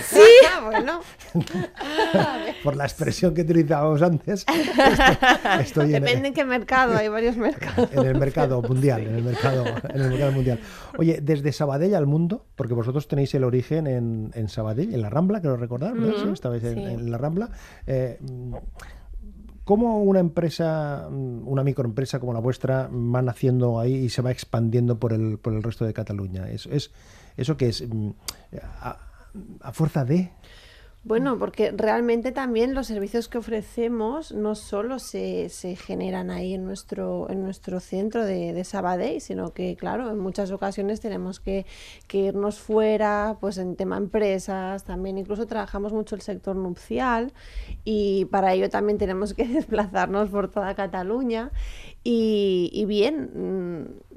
Sí, 0.06 0.22
bueno. 0.66 1.02
Por 2.64 2.76
la 2.76 2.86
expresión 2.86 3.34
que 3.34 3.42
utilizábamos 3.42 4.02
antes, 4.02 4.46
estoy, 4.48 5.62
estoy 5.62 5.96
en, 5.96 6.04
Depende 6.04 6.28
en 6.30 6.34
qué 6.34 6.46
mercado, 6.46 6.96
hay 6.96 7.08
varios 7.08 7.38
mercados. 7.38 7.90
en 7.92 8.06
el 8.06 8.18
mercado 8.18 8.62
mundial, 8.62 9.02
en 9.02 9.16
el 9.16 9.24
mercado, 9.24 9.66
en 9.90 10.02
el 10.02 10.10
mercado 10.10 10.32
mundial. 10.32 10.60
Oye, 10.98 11.20
desde 11.22 11.52
Sabadell 11.52 11.96
al 11.96 12.06
mundo, 12.06 12.46
porque 12.56 12.74
vosotros 12.74 13.08
tenéis 13.08 13.34
el 13.36 13.44
origen 13.44 13.88
en, 13.88 14.32
en 14.34 14.48
Sabadell, 14.50 14.94
en 14.94 15.02
la 15.02 15.10
Rambla, 15.10 15.42
creo 15.42 15.58
recordar, 15.58 15.94
¿verdad? 15.94 16.24
Sí, 16.24 16.30
estabais 16.32 16.64
en, 16.64 16.80
en 16.80 17.12
la 17.12 17.18
Rambla. 17.18 17.50
Eh, 17.86 18.20
¿Cómo 19.68 20.02
una 20.02 20.22
empresa, 20.22 21.10
mm, 21.12 21.46
una 21.46 21.62
microempresa 21.62 22.22
como 22.22 22.32
la 22.32 22.40
vuestra, 22.40 22.88
va 22.88 23.22
naciendo 23.22 23.82
ahí 23.82 23.96
y 23.96 24.10
se 24.10 24.22
va 24.22 24.32
expandiendo 24.32 24.98
por 24.98 25.12
el, 25.12 25.40
por 25.40 25.54
el 25.54 25.62
resto 25.62 25.84
de 25.84 25.92
Cataluña? 25.92 26.50
¿Es, 26.50 26.68
es, 26.68 26.92
¿Eso 27.36 27.58
que 27.58 27.68
es? 27.68 27.86
mm, 27.86 28.12
a 29.60 29.74
fuerza 29.74 30.06
de...? 30.06 30.32
Bueno, 31.08 31.40
porque 31.40 31.72
realmente 31.72 32.34
también 32.34 32.74
los 32.74 32.88
servicios 32.88 33.30
que 33.30 33.38
ofrecemos 33.38 34.34
no 34.34 34.56
solo 34.56 35.00
se, 35.00 35.48
se 35.48 35.78
generan 35.78 36.30
ahí 36.30 36.54
en 36.54 36.66
nuestro, 36.66 37.30
en 37.30 37.42
nuestro 37.42 37.80
centro 37.80 38.26
de, 38.26 38.52
de 38.52 38.64
Sabadell, 38.66 39.22
sino 39.22 39.54
que, 39.54 39.78
claro, 39.78 40.12
en 40.12 40.20
muchas 40.20 40.52
ocasiones 40.52 41.00
tenemos 41.00 41.40
que, 41.40 41.66
que 42.08 42.18
irnos 42.18 42.60
fuera, 42.60 43.38
pues 43.40 43.58
en 43.58 43.78
tema 43.78 43.96
empresas, 43.96 44.84
también 44.84 45.18
incluso 45.18 45.48
trabajamos 45.48 45.94
mucho 45.94 46.14
el 46.14 46.20
sector 46.20 46.58
nupcial 46.58 47.32
y 47.86 48.26
para 48.26 48.52
ello 48.52 48.70
también 48.70 48.98
tenemos 48.98 49.34
que 49.34 49.48
desplazarnos 49.48 50.28
por 50.28 50.52
toda 50.52 50.76
Cataluña. 50.76 51.52
Y, 52.10 52.70
y 52.72 52.86
bien, 52.86 53.32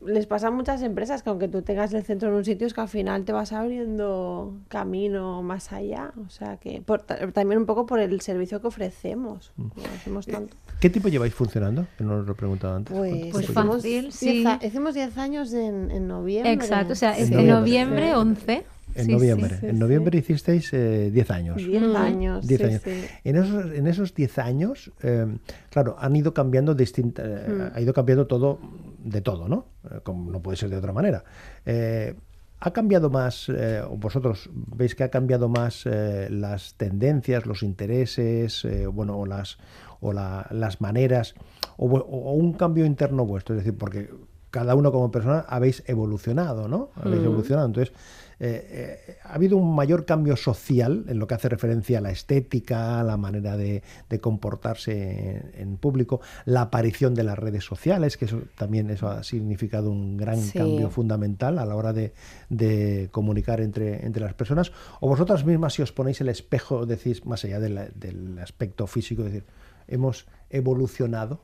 mm, 0.04 0.06
les 0.06 0.26
pasa 0.26 0.46
a 0.46 0.50
muchas 0.52 0.80
empresas 0.82 1.24
que 1.24 1.30
aunque 1.30 1.48
tú 1.48 1.62
tengas 1.62 1.92
el 1.92 2.04
centro 2.04 2.28
en 2.28 2.36
un 2.36 2.44
sitio 2.44 2.68
es 2.68 2.72
que 2.72 2.80
al 2.80 2.88
final 2.88 3.24
te 3.24 3.32
vas 3.32 3.52
abriendo 3.52 4.54
camino 4.68 5.42
más 5.42 5.72
allá. 5.72 6.12
O 6.24 6.30
sea 6.30 6.56
que 6.58 6.82
por- 6.82 7.02
ta- 7.02 7.18
también 7.32 7.58
un 7.58 7.66
poco 7.66 7.86
por 7.86 7.98
el 7.98 8.20
servicio 8.20 8.60
que 8.60 8.68
ofrecemos. 8.68 9.52
Mm. 9.56 9.62
No 9.64 9.82
hacemos 9.96 10.26
tanto. 10.26 10.56
¿Qué 10.78 10.88
tipo 10.88 11.08
lleváis 11.08 11.34
funcionando? 11.34 11.86
Que 11.98 12.04
no 12.04 12.18
os 12.18 12.26
lo 12.26 12.32
he 12.32 12.36
preguntado 12.36 12.76
antes. 12.76 12.96
Pues, 12.96 13.10
¿Cuánto 13.10 13.30
Pues 13.32 13.46
tiempo 13.46 13.60
hicimos 13.60 13.76
fácil, 13.76 14.02
10 14.02 14.14
sí. 14.14 14.44
hicimos 14.62 14.94
10 14.94 15.18
años 15.18 15.52
en, 15.52 15.90
en 15.90 16.06
noviembre. 16.06 16.52
Exacto, 16.52 16.92
o 16.92 16.96
sea, 16.96 17.18
En 17.18 17.24
en 17.24 17.46
noviembre. 17.48 18.12
noviembre, 18.12 18.14
11. 18.14 18.64
En 18.94 19.06
Sí, 19.06 19.12
noviembre. 19.12 19.58
sí. 19.60 19.66
en 19.66 19.78
noviembre 19.78 20.18
hicisteis 20.18 20.72
eh, 20.72 21.10
10 21.12 21.30
años. 21.30 21.56
10 21.56 21.82
Mm. 21.82 21.96
años. 21.96 22.46
10 22.46 22.60
sí, 22.60 22.66
años. 22.66 22.82
sí. 22.84 23.04
En 23.24 23.36
esos, 23.36 23.72
en 23.72 23.86
esos 23.86 24.14
10 24.14 24.38
años, 24.38 24.92
eh, 25.02 25.26
claro, 25.70 25.96
han 25.98 26.16
ido 26.16 26.34
cambiando 26.34 26.74
distinta, 26.74 27.22
eh, 27.24 27.48
Mm. 27.48 27.76
ha 27.76 27.80
ido 27.80 27.92
cambiando 27.92 28.26
todo 28.26 28.58
de 29.02 29.20
todo, 29.20 29.48
¿no? 29.48 29.66
Eh, 29.90 30.00
como 30.02 30.30
no 30.30 30.40
puede 30.40 30.56
ser 30.56 30.70
de 30.70 30.76
otra 30.76 30.92
manera. 30.92 31.24
Eh, 31.66 32.14
¿Ha 32.62 32.72
cambiado 32.72 33.08
más, 33.08 33.48
eh, 33.48 33.80
o 33.88 33.96
vosotros 33.96 34.50
veis 34.52 34.94
que 34.94 35.02
ha 35.02 35.08
cambiado 35.08 35.48
más 35.48 35.86
eh, 35.86 36.28
las 36.30 36.74
tendencias, 36.74 37.46
los 37.46 37.62
intereses, 37.62 38.66
eh, 38.66 38.86
bueno, 38.86 39.16
o 39.18 39.24
las, 39.24 39.56
o 40.00 40.12
la- 40.12 40.46
las 40.50 40.82
maneras, 40.82 41.34
o, 41.78 41.86
o 41.86 42.32
un 42.34 42.52
cambio 42.52 42.84
interno 42.84 43.24
vuestro? 43.24 43.54
Es 43.56 43.64
decir, 43.64 43.78
porque 43.78 44.10
cada 44.50 44.74
uno 44.74 44.92
como 44.92 45.10
persona 45.10 45.38
habéis 45.48 45.82
evolucionado, 45.86 46.68
¿no? 46.68 46.90
Habéis 46.96 47.22
evolucionado. 47.24 47.66
Entonces, 47.66 47.94
eh, 48.42 49.04
eh, 49.06 49.16
ha 49.22 49.34
habido 49.34 49.58
un 49.58 49.74
mayor 49.74 50.06
cambio 50.06 50.34
social 50.34 51.04
en 51.08 51.18
lo 51.18 51.26
que 51.26 51.34
hace 51.34 51.48
referencia 51.50 51.98
a 51.98 52.00
la 52.00 52.10
estética, 52.10 52.98
a 52.98 53.04
la 53.04 53.16
manera 53.18 53.56
de, 53.58 53.82
de 54.08 54.18
comportarse 54.20 55.52
en, 55.54 55.70
en 55.70 55.76
público, 55.76 56.20
la 56.46 56.62
aparición 56.62 57.14
de 57.14 57.22
las 57.24 57.38
redes 57.38 57.64
sociales, 57.64 58.16
que 58.16 58.24
eso 58.24 58.40
también 58.56 58.88
eso 58.88 59.08
ha 59.08 59.22
significado 59.22 59.90
un 59.90 60.16
gran 60.16 60.40
Sí. 60.40 60.58
cambio 60.58 60.88
fundamental 60.88 61.58
a 61.58 61.66
la 61.66 61.76
hora 61.76 61.92
de, 61.92 62.14
de 62.48 63.08
comunicar 63.12 63.60
entre, 63.60 64.06
entre 64.06 64.22
las 64.22 64.32
personas. 64.34 64.72
O 65.00 65.08
vosotras 65.08 65.44
mismas, 65.44 65.74
si 65.74 65.82
os 65.82 65.92
ponéis 65.92 66.20
el 66.22 66.30
espejo, 66.30 66.86
decís, 66.86 67.26
más 67.26 67.44
allá 67.44 67.60
de 67.60 67.68
la- 67.68 67.88
del 67.94 68.38
aspecto 68.38 68.86
físico, 68.86 69.22
decir, 69.22 69.44
hemos 69.86 70.26
evolucionado, 70.48 71.42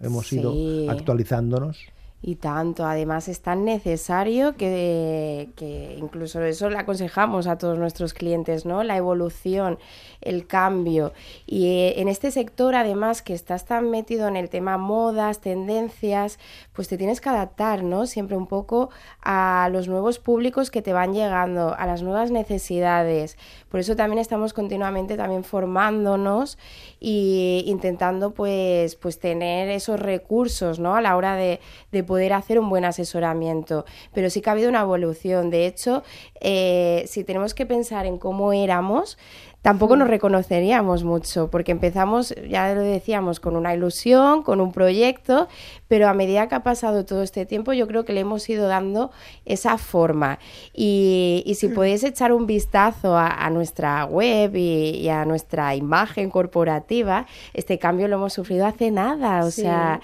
hemos 0.00 0.32
ido 0.32 0.52
Sí. 0.52 0.86
actualizándonos. 0.90 1.78
Y 2.20 2.34
tanto, 2.34 2.84
además 2.84 3.28
es 3.28 3.42
tan 3.42 3.64
necesario 3.64 4.56
que, 4.56 5.50
que 5.54 5.96
incluso 5.98 6.42
eso 6.42 6.68
le 6.68 6.76
aconsejamos 6.76 7.46
a 7.46 7.58
todos 7.58 7.78
nuestros 7.78 8.12
clientes, 8.12 8.66
¿no? 8.66 8.82
La 8.82 8.96
evolución, 8.96 9.78
el 10.20 10.48
cambio. 10.48 11.12
Y 11.46 11.66
eh, 11.66 12.00
en 12.00 12.08
este 12.08 12.32
sector, 12.32 12.74
además, 12.74 13.22
que 13.22 13.34
estás 13.34 13.66
tan 13.66 13.90
metido 13.90 14.26
en 14.26 14.34
el 14.34 14.50
tema 14.50 14.78
modas, 14.78 15.40
tendencias, 15.40 16.40
pues 16.72 16.88
te 16.88 16.98
tienes 16.98 17.20
que 17.20 17.28
adaptar, 17.28 17.84
¿no? 17.84 18.06
Siempre 18.06 18.36
un 18.36 18.48
poco 18.48 18.90
a 19.22 19.68
los 19.70 19.86
nuevos 19.86 20.18
públicos 20.18 20.72
que 20.72 20.82
te 20.82 20.92
van 20.92 21.14
llegando, 21.14 21.76
a 21.78 21.86
las 21.86 22.02
nuevas 22.02 22.32
necesidades. 22.32 23.36
Por 23.68 23.78
eso 23.78 23.94
también 23.94 24.18
estamos 24.18 24.52
continuamente 24.54 25.16
también 25.16 25.44
formándonos 25.44 26.58
y 26.98 27.62
intentando 27.66 28.32
pues, 28.32 28.96
pues 28.96 29.20
tener 29.20 29.68
esos 29.68 30.00
recursos, 30.00 30.80
¿no? 30.80 30.96
A 30.96 31.00
la 31.00 31.16
hora 31.16 31.36
de 31.36 31.60
poder 32.08 32.32
hacer 32.32 32.58
un 32.58 32.68
buen 32.68 32.84
asesoramiento. 32.84 33.84
Pero 34.12 34.30
sí 34.30 34.40
que 34.40 34.50
ha 34.50 34.54
habido 34.54 34.68
una 34.68 34.80
evolución. 34.80 35.50
De 35.50 35.66
hecho, 35.66 36.02
eh, 36.40 37.04
si 37.06 37.22
tenemos 37.22 37.54
que 37.54 37.66
pensar 37.66 38.06
en 38.06 38.18
cómo 38.18 38.52
éramos, 38.52 39.18
tampoco 39.62 39.96
nos 39.96 40.08
reconoceríamos 40.08 41.04
mucho, 41.04 41.50
porque 41.50 41.72
empezamos, 41.72 42.34
ya 42.48 42.72
lo 42.74 42.80
decíamos, 42.80 43.40
con 43.40 43.56
una 43.56 43.74
ilusión, 43.74 44.42
con 44.42 44.60
un 44.60 44.72
proyecto, 44.72 45.48
pero 45.88 46.08
a 46.08 46.14
medida 46.14 46.48
que 46.48 46.54
ha 46.54 46.62
pasado 46.62 47.04
todo 47.04 47.22
este 47.22 47.44
tiempo, 47.44 47.72
yo 47.72 47.86
creo 47.86 48.04
que 48.04 48.12
le 48.12 48.20
hemos 48.20 48.48
ido 48.48 48.68
dando 48.68 49.10
esa 49.44 49.76
forma. 49.76 50.38
Y, 50.72 51.42
y 51.44 51.56
si 51.56 51.68
podéis 51.68 52.04
echar 52.04 52.32
un 52.32 52.46
vistazo 52.46 53.16
a, 53.16 53.26
a 53.28 53.50
nuestra 53.50 54.04
web 54.04 54.54
y, 54.54 54.90
y, 55.00 55.08
a 55.08 55.24
nuestra 55.24 55.74
imagen 55.74 56.30
corporativa, 56.30 57.26
este 57.52 57.78
cambio 57.78 58.06
lo 58.08 58.16
hemos 58.16 58.32
sufrido 58.32 58.64
hace 58.66 58.90
nada, 58.90 59.44
o 59.44 59.50
Sí. 59.50 59.62
sea, 59.62 60.00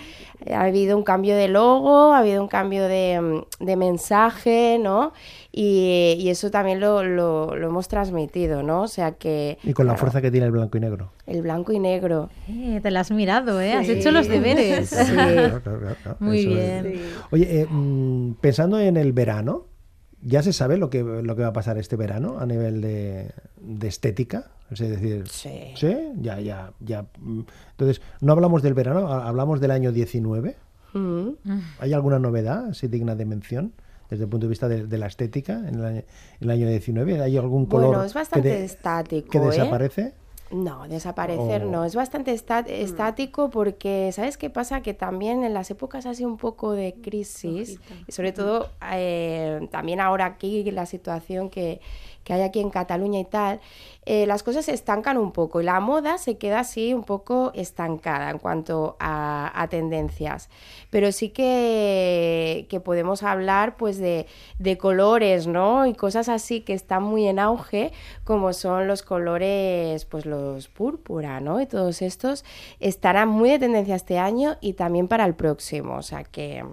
ha 0.52 0.60
habido 0.62 0.96
un 0.96 1.04
cambio 1.04 1.36
de 1.36 1.48
logo, 1.48 2.12
ha 2.12 2.18
habido 2.18 2.42
un 2.42 2.48
cambio 2.48 2.84
de, 2.88 3.44
de 3.60 3.76
mensaje, 3.76 4.78
¿no? 4.80 5.12
Y, 5.56 6.16
y 6.18 6.30
eso 6.30 6.50
también 6.50 6.80
lo, 6.80 7.04
lo- 7.04 7.54
lo 7.54 7.68
hemos 7.68 7.86
transmitido, 7.86 8.64
¿no? 8.64 8.82
O 8.82 8.88
sea 8.88 9.12
que... 9.12 9.56
Y 9.62 9.72
con 9.72 9.86
la 9.86 9.94
fuerza 9.96 10.20
que 10.20 10.32
tiene 10.32 10.46
el 10.46 10.52
blanco 10.52 10.78
y 10.78 10.80
negro. 10.80 11.12
El 11.28 11.42
blanco 11.42 11.72
y 11.72 11.78
negro. 11.78 12.28
Eh, 12.48 12.80
te 12.82 12.90
la 12.90 13.00
has 13.00 13.12
mirado, 13.12 13.60
¿eh? 13.60 13.72
Has 13.74 13.88
hecho 13.88 14.10
los 14.10 14.26
deberes. 14.26 14.88
Sí. 14.90 14.96
Claro, 15.14 15.62
claro, 15.62 15.78
claro, 15.80 15.96
claro. 16.02 16.16
Muy 16.18 16.40
Eso 16.40 16.48
bien. 16.50 16.92
Sí. 16.94 17.00
Oye, 17.30 17.60
eh, 17.60 17.66
mm, 17.70 18.32
pensando 18.40 18.80
en 18.80 18.96
el 18.96 19.12
verano, 19.12 19.66
¿ya 20.22 20.42
se 20.42 20.52
sabe 20.52 20.76
lo 20.76 20.90
que, 20.90 21.02
lo 21.04 21.36
que 21.36 21.42
va 21.42 21.48
a 21.48 21.52
pasar 21.52 21.78
este 21.78 21.94
verano 21.94 22.38
a 22.40 22.46
nivel 22.46 22.80
de, 22.80 23.30
de 23.60 23.86
estética? 23.86 24.50
Es 24.72 24.80
decir, 24.80 25.22
Sí. 25.28 25.50
¿sí? 25.76 25.94
Ya, 26.20 26.40
ya, 26.40 26.72
ya. 26.80 27.04
mm. 27.20 27.42
Entonces, 27.70 28.02
no 28.20 28.32
hablamos 28.32 28.60
del 28.62 28.74
verano, 28.74 29.06
ha- 29.06 29.28
hablamos 29.28 29.60
del 29.60 29.70
año 29.70 29.92
19. 29.92 30.56
Mm. 30.94 31.28
¿Hay 31.78 31.92
alguna 31.92 32.18
novedad 32.18 32.66
así 32.70 32.88
digna 32.88 33.14
de 33.14 33.24
mención 33.24 33.72
desde 34.10 34.24
el 34.24 34.30
punto 34.30 34.46
de 34.46 34.50
vista 34.50 34.68
de, 34.68 34.86
de 34.86 34.98
la 34.98 35.06
estética 35.06 35.54
en 35.66 35.74
el 35.76 35.84
año, 35.84 35.98
en 35.98 36.04
el 36.40 36.50
año 36.50 36.68
19? 36.68 37.22
¿Hay 37.22 37.36
algún 37.36 37.66
color 37.66 37.88
Bueno, 37.88 38.04
es 38.04 38.14
bastante 38.14 38.48
que, 38.50 38.56
de- 38.58 38.64
estático, 38.64 39.30
que 39.30 39.38
¿eh? 39.38 39.42
desaparece? 39.42 40.12
No, 40.50 40.86
desaparecer 40.86 41.64
O- 41.64 41.70
no, 41.70 41.84
es 41.84 41.96
bastante 41.96 42.32
estático 42.32 43.50
porque, 43.50 44.10
¿sabes 44.12 44.36
qué 44.36 44.50
pasa? 44.50 44.82
Que 44.82 44.94
también 44.94 45.42
en 45.42 45.54
las 45.54 45.70
épocas 45.70 46.06
así 46.06 46.24
un 46.24 46.36
poco 46.36 46.72
de 46.72 46.94
crisis, 47.02 47.80
y 48.06 48.12
sobre 48.12 48.32
todo 48.32 48.68
eh, 48.92 49.66
también 49.72 50.00
ahora 50.00 50.26
aquí 50.26 50.70
la 50.70 50.86
situación 50.86 51.48
que, 51.48 51.80
que 52.24 52.32
hay 52.32 52.42
aquí 52.42 52.60
en 52.60 52.70
Cataluña 52.70 53.20
y 53.20 53.24
tal, 53.24 53.60
eh, 54.06 54.26
las 54.26 54.42
cosas 54.42 54.64
se 54.66 54.72
estancan 54.74 55.16
un 55.16 55.32
poco 55.32 55.60
y 55.60 55.64
la 55.64 55.80
moda 55.80 56.18
se 56.18 56.36
queda 56.36 56.60
así 56.60 56.92
un 56.92 57.04
poco 57.04 57.52
estancada 57.54 58.30
en 58.30 58.38
cuanto 58.38 58.96
a, 58.98 59.52
a 59.54 59.68
tendencias. 59.68 60.48
Pero 60.90 61.12
sí 61.12 61.30
que, 61.30 62.66
que 62.68 62.80
podemos 62.80 63.22
hablar 63.22 63.76
pues 63.76 63.98
de, 63.98 64.26
de 64.58 64.76
colores, 64.78 65.46
¿no? 65.46 65.86
Y 65.86 65.94
cosas 65.94 66.28
así 66.28 66.60
que 66.60 66.72
están 66.74 67.02
muy 67.02 67.26
en 67.26 67.38
auge, 67.38 67.92
como 68.24 68.52
son 68.52 68.88
los 68.88 69.02
colores, 69.02 70.04
pues 70.04 70.26
los 70.26 70.68
púrpura, 70.68 71.40
¿no? 71.40 71.60
Y 71.60 71.66
todos 71.66 72.02
estos 72.02 72.44
estarán 72.80 73.28
muy 73.28 73.50
de 73.50 73.58
tendencia 73.58 73.94
este 73.94 74.18
año 74.18 74.56
y 74.60 74.74
también 74.74 75.08
para 75.08 75.24
el 75.24 75.34
próximo. 75.34 75.96
O 75.96 76.02
sea 76.02 76.24
que, 76.24 76.64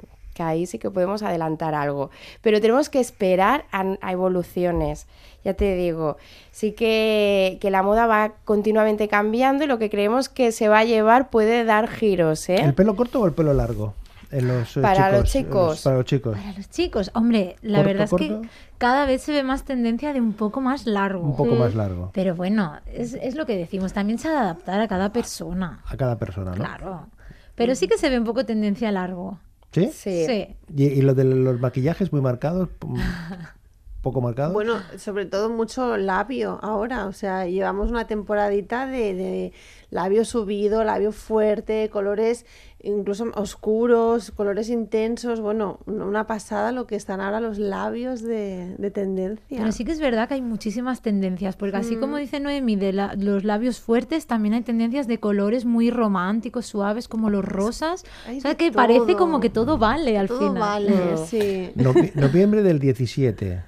que 0.42 0.48
ahí 0.48 0.66
sí 0.66 0.80
que 0.80 0.90
podemos 0.90 1.22
adelantar 1.24 1.76
algo. 1.76 2.10
Pero 2.42 2.60
tenemos 2.60 2.90
que 2.90 3.00
esperar 3.00 3.66
a, 3.72 3.96
a 4.02 4.12
evoluciones. 4.12 5.08
Ya 5.44 5.54
te 5.54 5.76
digo, 5.76 6.18
sí 6.52 6.74
que, 6.74 7.58
que 7.62 7.72
la 7.72 7.82
moda 7.84 8.06
va 8.06 8.34
continuamente 8.46 9.08
cambiando 9.08 9.64
y 9.64 9.68
lo 9.68 9.80
que 9.80 9.90
creemos 9.90 10.30
que 10.30 10.52
se 10.52 10.68
va 10.68 10.80
a 10.80 10.84
llevar 10.84 11.30
puede 11.30 11.64
dar 11.64 11.88
giros, 11.88 12.48
¿eh? 12.50 12.56
¿El 12.62 12.74
pelo 12.74 12.96
corto 12.96 13.22
o 13.22 13.26
el 13.26 13.34
pelo 13.34 13.54
largo? 13.54 13.94
En 14.32 14.48
los, 14.48 14.78
eh, 14.78 14.82
Para 14.82 15.12
los 15.12 15.30
chicos, 15.30 15.82
Para 15.82 15.98
los 15.98 16.06
chicos. 16.06 16.38
Para 16.38 16.54
los 16.58 16.70
chicos, 16.70 17.12
hombre, 17.16 17.58
la 17.62 17.80
Corto, 17.80 17.88
verdad 17.88 18.04
es 18.06 18.10
corto. 18.12 18.42
que 18.42 18.50
cada 18.78 19.06
vez 19.06 19.24
se 19.24 19.34
ve 19.34 19.44
más 19.44 19.64
tendencia 19.66 20.14
de 20.14 20.22
un 20.22 20.34
poco 20.34 20.62
más 20.62 20.86
largo. 20.86 21.24
Un 21.26 21.36
poco 21.36 21.56
más 21.56 21.76
largo. 21.76 22.12
Pero 22.14 22.34
bueno, 22.36 22.78
es, 22.86 23.14
es 23.16 23.36
lo 23.36 23.46
que 23.46 23.58
decimos, 23.58 23.92
también 23.94 24.20
se 24.20 24.30
ha 24.30 24.32
de 24.32 24.38
adaptar 24.38 24.80
a 24.80 24.88
cada 24.88 25.12
persona. 25.12 25.82
A 25.86 25.98
cada 25.98 26.18
persona, 26.18 26.52
¿no? 26.52 26.58
Claro. 26.64 27.08
Pero 27.56 27.76
sí 27.76 27.88
que 27.90 27.98
se 27.98 28.10
ve 28.10 28.18
un 28.18 28.24
poco 28.26 28.46
tendencia 28.46 28.88
a 28.90 28.92
largo. 28.94 29.38
¿Sí? 29.72 29.90
Sí. 29.94 30.26
Sí. 30.26 30.48
¿Y, 30.76 30.84
y 30.86 31.02
lo 31.02 31.14
de 31.14 31.24
los 31.24 31.60
maquillajes 31.60 32.12
muy 32.12 32.22
marcados? 32.22 32.70
mm, 34.02 34.04
¿Poco 34.04 34.22
marcados? 34.22 34.54
Bueno, 34.54 34.74
sobre 34.98 35.26
todo 35.26 35.50
mucho 35.50 35.96
labio 35.98 36.60
ahora, 36.62 37.06
o 37.06 37.14
sea, 37.14 37.46
llevamos 37.46 37.90
una 37.92 38.08
temporadita 38.08 38.88
de, 38.88 39.14
de 39.14 39.54
labio 39.92 40.26
subido, 40.26 40.84
labio 40.84 41.12
fuerte, 41.12 41.90
colores 41.90 42.46
incluso 42.84 43.26
oscuros, 43.36 44.32
colores 44.32 44.68
intensos, 44.70 45.40
bueno, 45.40 45.78
una 45.86 46.26
pasada 46.26 46.72
lo 46.72 46.88
que 46.88 46.96
están 46.96 47.22
ahora 47.22 47.40
los 47.40 47.60
labios 47.60 48.24
de, 48.24 48.74
de 48.80 48.90
tendencia. 48.90 49.60
Pero 49.60 49.72
sí 49.72 49.86
que 49.86 49.92
es 49.92 50.00
verdad 50.00 50.28
que 50.28 50.34
hay 50.34 50.42
muchísimas 50.42 51.04
tendencias, 51.04 51.56
porque 51.56 51.78
así 51.78 51.98
como 51.98 52.18
dice 52.18 52.40
Noemi, 52.40 52.76
de 52.78 52.92
la- 52.94 53.14
los 53.16 53.44
labios 53.44 53.80
fuertes, 53.80 54.26
también 54.26 54.56
hay 54.56 54.62
tendencias 54.64 55.06
de 55.08 55.20
colores 55.20 55.64
muy 55.66 55.92
románticos, 55.92 56.66
suaves, 56.66 57.08
como 57.08 57.30
los 57.30 57.46
rosas. 57.46 58.04
Hay 58.26 58.40
o 58.40 58.42
sea 58.42 58.56
que 58.56 58.72
parece 58.72 59.16
como 59.16 59.40
que 59.40 59.52
todo 59.52 59.78
vale 59.78 60.18
al 60.18 60.28
Todo 60.28 60.40
final. 60.40 60.56
vale, 60.60 61.14
Mm. 61.14 61.18
sí. 61.28 61.72
Novi- 61.76 62.16
noviembre 62.16 62.64
del 62.64 62.80
17. 62.80 63.62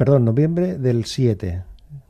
Perdón, 0.00 0.24
noviembre 0.24 0.78
del 0.78 1.04
7. 1.04 1.62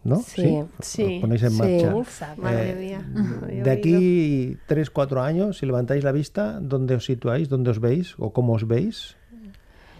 ¿no? 0.05 0.17
Sí, 0.23 0.61
sí, 0.79 1.17
Os 1.17 1.21
ponéis 1.23 1.43
en 1.43 1.51
sí. 1.51 1.59
marcha. 1.59 1.95
Uf, 1.97 2.23
madre 2.39 2.71
Eh, 2.71 2.75
mía. 2.77 3.03
no 3.13 3.65
De 3.65 3.69
aquí 3.71 4.57
3, 4.67 4.91
4 4.91 5.21
años, 5.23 5.59
si 5.59 5.67
levantáis 5.67 6.05
la 6.05 6.13
vista, 6.13 6.61
¿dónde 6.61 6.95
os 6.95 7.05
situáis? 7.05 7.49
¿Dónde 7.49 7.71
os 7.71 7.81
veis? 7.81 8.15
¿O 8.19 8.33
cómo 8.33 8.53
os 8.53 8.69
veis? 8.69 9.17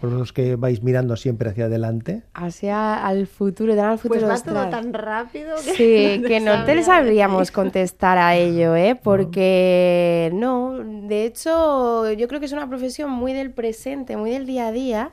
Vosotros 0.01 0.31
que 0.31 0.55
vais 0.55 0.81
mirando 0.81 1.17
siempre 1.17 1.49
hacia 1.49 1.65
adelante. 1.65 2.23
Hacia 2.33 3.05
al 3.05 3.27
futuro, 3.27 3.75
dan 3.75 3.89
al 3.89 3.97
futuro. 3.99 4.21
Pues 4.21 4.29
va 4.29 4.35
ostras. 4.35 4.55
todo 4.55 4.69
tan 4.71 4.93
rápido 4.93 5.57
que 5.57 5.73
Sí, 5.73 6.23
que 6.27 6.39
no 6.39 6.63
te 6.63 6.81
sabría 6.81 6.83
sabríamos 6.85 7.51
contestar 7.51 8.17
a 8.17 8.37
ello, 8.37 8.73
¿eh? 8.77 8.95
Porque 8.95 10.31
no, 10.33 10.77
de 10.79 11.25
hecho 11.25 12.09
yo 12.13 12.27
creo 12.29 12.39
que 12.39 12.45
es 12.45 12.53
una 12.53 12.69
profesión 12.69 13.11
muy 13.11 13.33
del 13.33 13.51
presente, 13.51 14.15
muy 14.15 14.31
del 14.31 14.45
día 14.45 14.67
a 14.67 14.71
día. 14.71 15.11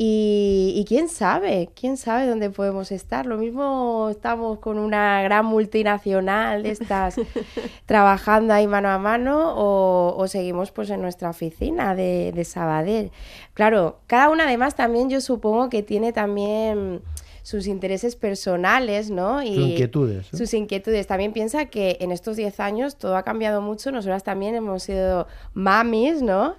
Y, 0.00 0.74
y 0.76 0.84
quién 0.84 1.08
sabe, 1.08 1.70
quién 1.74 1.96
sabe 1.96 2.28
dónde 2.28 2.50
podemos 2.50 2.92
estar. 2.92 3.26
Lo 3.26 3.36
mismo 3.36 4.06
estamos 4.12 4.60
con 4.60 4.78
una 4.78 5.20
gran 5.22 5.44
multinacional 5.44 6.62
de 6.62 6.70
estas 6.70 7.16
trabajando 7.86 8.54
ahí 8.54 8.68
mano 8.68 8.90
a 8.90 8.98
mano 8.98 9.54
o, 9.56 10.14
o 10.16 10.28
seguimos 10.28 10.70
pues 10.70 10.90
en 10.90 11.02
nuestra 11.02 11.30
oficina 11.30 11.96
de, 11.96 12.30
de 12.32 12.44
Sabadell. 12.44 13.10
Claro, 13.54 13.98
cada 14.06 14.30
una 14.30 14.44
además 14.44 14.76
también 14.76 15.10
yo 15.10 15.20
supongo 15.20 15.68
que 15.68 15.82
tiene 15.82 16.12
también 16.12 17.02
sus 17.42 17.66
intereses 17.66 18.14
personales, 18.14 19.10
¿no? 19.10 19.40
Sus 19.40 19.48
inquietudes. 19.48 20.26
Sus 20.28 20.54
inquietudes. 20.54 21.08
También 21.08 21.32
piensa 21.32 21.64
que 21.64 21.96
en 21.98 22.12
estos 22.12 22.36
10 22.36 22.60
años 22.60 22.98
todo 22.98 23.16
ha 23.16 23.24
cambiado 23.24 23.62
mucho. 23.62 23.90
Nosotras 23.90 24.22
también 24.22 24.54
hemos 24.54 24.84
sido 24.84 25.26
mamis, 25.54 26.22
¿no? 26.22 26.54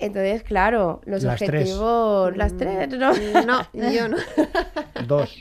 Entonces, 0.00 0.42
claro, 0.42 1.00
los 1.04 1.22
Las 1.22 1.38
tres. 1.38 1.50
objetivos... 1.50 2.36
Las 2.36 2.56
tres, 2.56 2.88
¿no? 2.90 3.12
No, 3.46 3.66
yo 3.92 4.08
no. 4.08 4.16
Dos. 5.06 5.36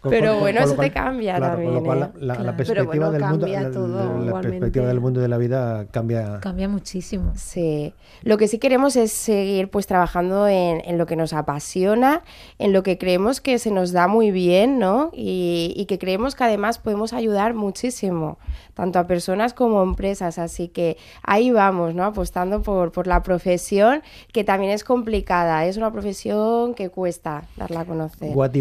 Con- 0.00 0.10
Pero 0.10 0.32
con- 0.32 0.40
bueno, 0.40 0.60
con 0.62 0.70
eso 0.70 0.80
te 0.80 0.90
cambia 0.90 1.36
claro, 1.36 1.54
Con 1.56 1.64
lo 1.64 1.70
también, 1.72 1.84
cual 1.84 1.98
la, 2.00 2.06
la- 2.14 2.26
la 2.26 2.34
Claro. 2.40 2.56
perspectiva 2.56 3.10
bueno, 3.10 3.10
del 3.12 3.22
mundo, 3.30 3.46
la- 3.46 4.40
perspectiva 4.40 4.86
del 4.86 5.00
mundo 5.00 5.20
de 5.20 5.28
la 5.28 5.36
vida 5.38 5.86
cambia. 5.90 6.40
Cambia 6.40 6.68
muchísimo. 6.68 7.32
Sí, 7.36 7.92
lo 8.22 8.38
que 8.38 8.48
sí 8.48 8.58
queremos 8.58 8.96
es 8.96 9.12
seguir 9.12 9.70
pues 9.70 9.86
trabajando 9.86 10.48
en, 10.48 10.80
en 10.86 10.96
lo 10.96 11.04
que 11.06 11.16
nos 11.16 11.32
apasiona, 11.34 12.22
en 12.58 12.72
lo 12.72 12.82
que 12.82 12.96
creemos 12.96 13.40
que 13.42 13.58
se 13.58 13.70
nos 13.70 13.92
da 13.92 14.08
muy 14.08 14.30
bien, 14.30 14.78
¿no? 14.78 15.10
Y, 15.12 15.74
y 15.76 15.84
que 15.84 15.98
creemos 15.98 16.34
que 16.34 16.44
además 16.44 16.78
podemos 16.78 17.12
ayudar 17.12 17.52
muchísimo, 17.52 18.38
tanto 18.74 18.98
a 18.98 19.06
personas 19.06 19.52
como 19.52 19.80
a 19.80 19.82
empresas. 19.84 20.38
Así 20.38 20.68
que 20.68 20.96
ahí 21.22 21.50
vamos, 21.50 21.94
¿no? 21.94 22.04
Apostando 22.04 22.62
por, 22.62 22.90
por 22.90 23.06
la 23.06 23.22
profesión, 23.22 24.02
que 24.32 24.44
también 24.44 24.72
es 24.72 24.82
complicada, 24.82 25.66
es 25.66 25.76
una 25.76 25.92
profesión 25.92 26.72
que 26.74 26.88
cuesta 26.88 27.42
darla 27.56 27.80
a 27.80 27.84
conocer. 27.84 28.34
What 28.34 28.52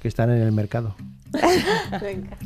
que 0.00 0.08
están 0.08 0.30
en 0.30 0.42
el 0.42 0.52
mercado. 0.52 0.94
Venga. 2.00 2.36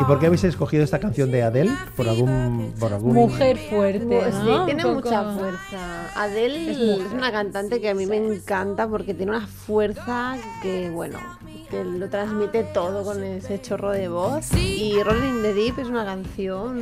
¿Y 0.00 0.04
por 0.04 0.20
qué 0.20 0.26
habéis 0.26 0.44
escogido 0.44 0.84
esta 0.84 1.00
canción 1.00 1.30
de 1.32 1.42
Adele? 1.42 1.72
¿Por 1.96 2.08
algún, 2.08 2.72
por 2.78 2.92
algún 2.92 3.14
Mujer 3.14 3.58
fuerte. 3.58 4.06
Pues 4.06 4.34
sí, 4.34 4.40
¿no? 4.48 4.64
tiene 4.64 4.82
poco- 4.82 4.94
mucha 4.96 5.24
fuerza. 5.32 6.10
Adele 6.22 6.70
es, 7.02 7.12
una 7.12 7.32
cantante 7.32 7.80
que 7.80 7.88
a 7.88 7.94
mí 7.94 8.06
me 8.06 8.16
encanta 8.16 8.86
porque 8.88 9.14
tiene 9.14 9.32
una 9.32 9.46
fuerza 9.46 10.36
que, 10.62 10.88
bueno, 10.90 11.18
que 11.70 11.84
lo 11.84 12.08
transmite 12.08 12.64
todo 12.64 13.04
con 13.04 13.22
ese 13.22 13.60
chorro 13.60 13.90
de 13.90 14.08
voz. 14.08 14.52
Y 14.54 15.00
Rolling 15.02 15.28
in 15.36 15.42
the 15.42 15.54
Deep 15.54 15.78
es 15.78 15.88
una 15.88 16.04
canción, 16.04 16.78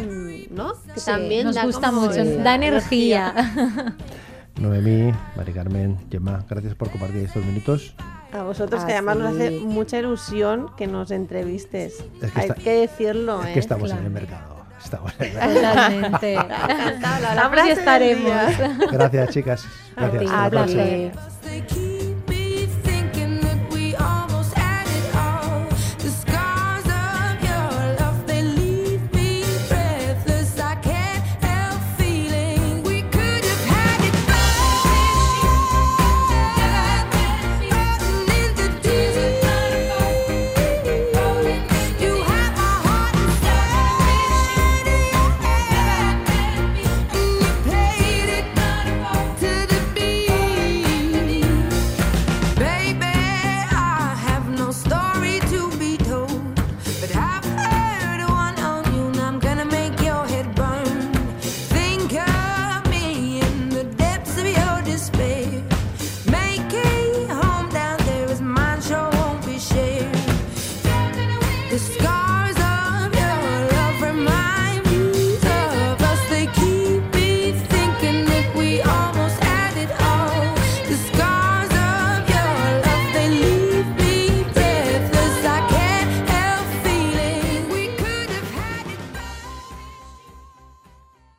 ¿no? 0.50 0.72
Que 0.94 1.00
Sí, 1.00 1.06
también 1.06 1.46
nos 1.46 1.54
da 1.56 1.64
gusta 1.64 1.88
como 1.88 2.02
mucho, 2.02 2.24
da 2.42 2.54
energía. 2.54 3.34
Noemí, 4.60 5.12
Mari 5.36 5.52
Carmen, 5.52 5.98
Gemma, 6.10 6.44
gracias 6.48 6.74
por 6.74 6.90
compartir 6.90 7.24
estos 7.24 7.44
minutos. 7.44 7.94
A 8.32 8.42
vosotros, 8.42 8.84
que 8.84 8.92
además 8.92 9.16
nos 9.18 9.34
hace 9.34 9.46
Así. 9.48 9.58
mucha 9.60 9.98
ilusión 9.98 10.70
que 10.76 10.86
nos 10.86 11.10
entrevistes. 11.10 12.02
Es 12.22 12.32
que 12.32 12.40
Hay 12.40 12.48
está- 12.48 12.54
que 12.62 12.72
decirlo, 12.80 13.42
Es 13.42 13.48
¿eh? 13.48 13.52
que 13.54 13.60
estamos 13.60 13.90
en 13.90 13.96
claro. 13.98 14.06
el 14.06 14.12
mercado. 14.12 14.56
Estamos 14.82 15.12
en 15.18 15.26
el 15.26 15.34
mercado. 15.34 15.54
Totalmente. 15.54 16.34
Estamos 16.94 17.66
y 17.66 17.70
estaremos. 17.70 18.32
Gracias, 18.92 19.30
chicas. 19.30 19.64
Gracias. 19.96 20.30
A 20.32 21.85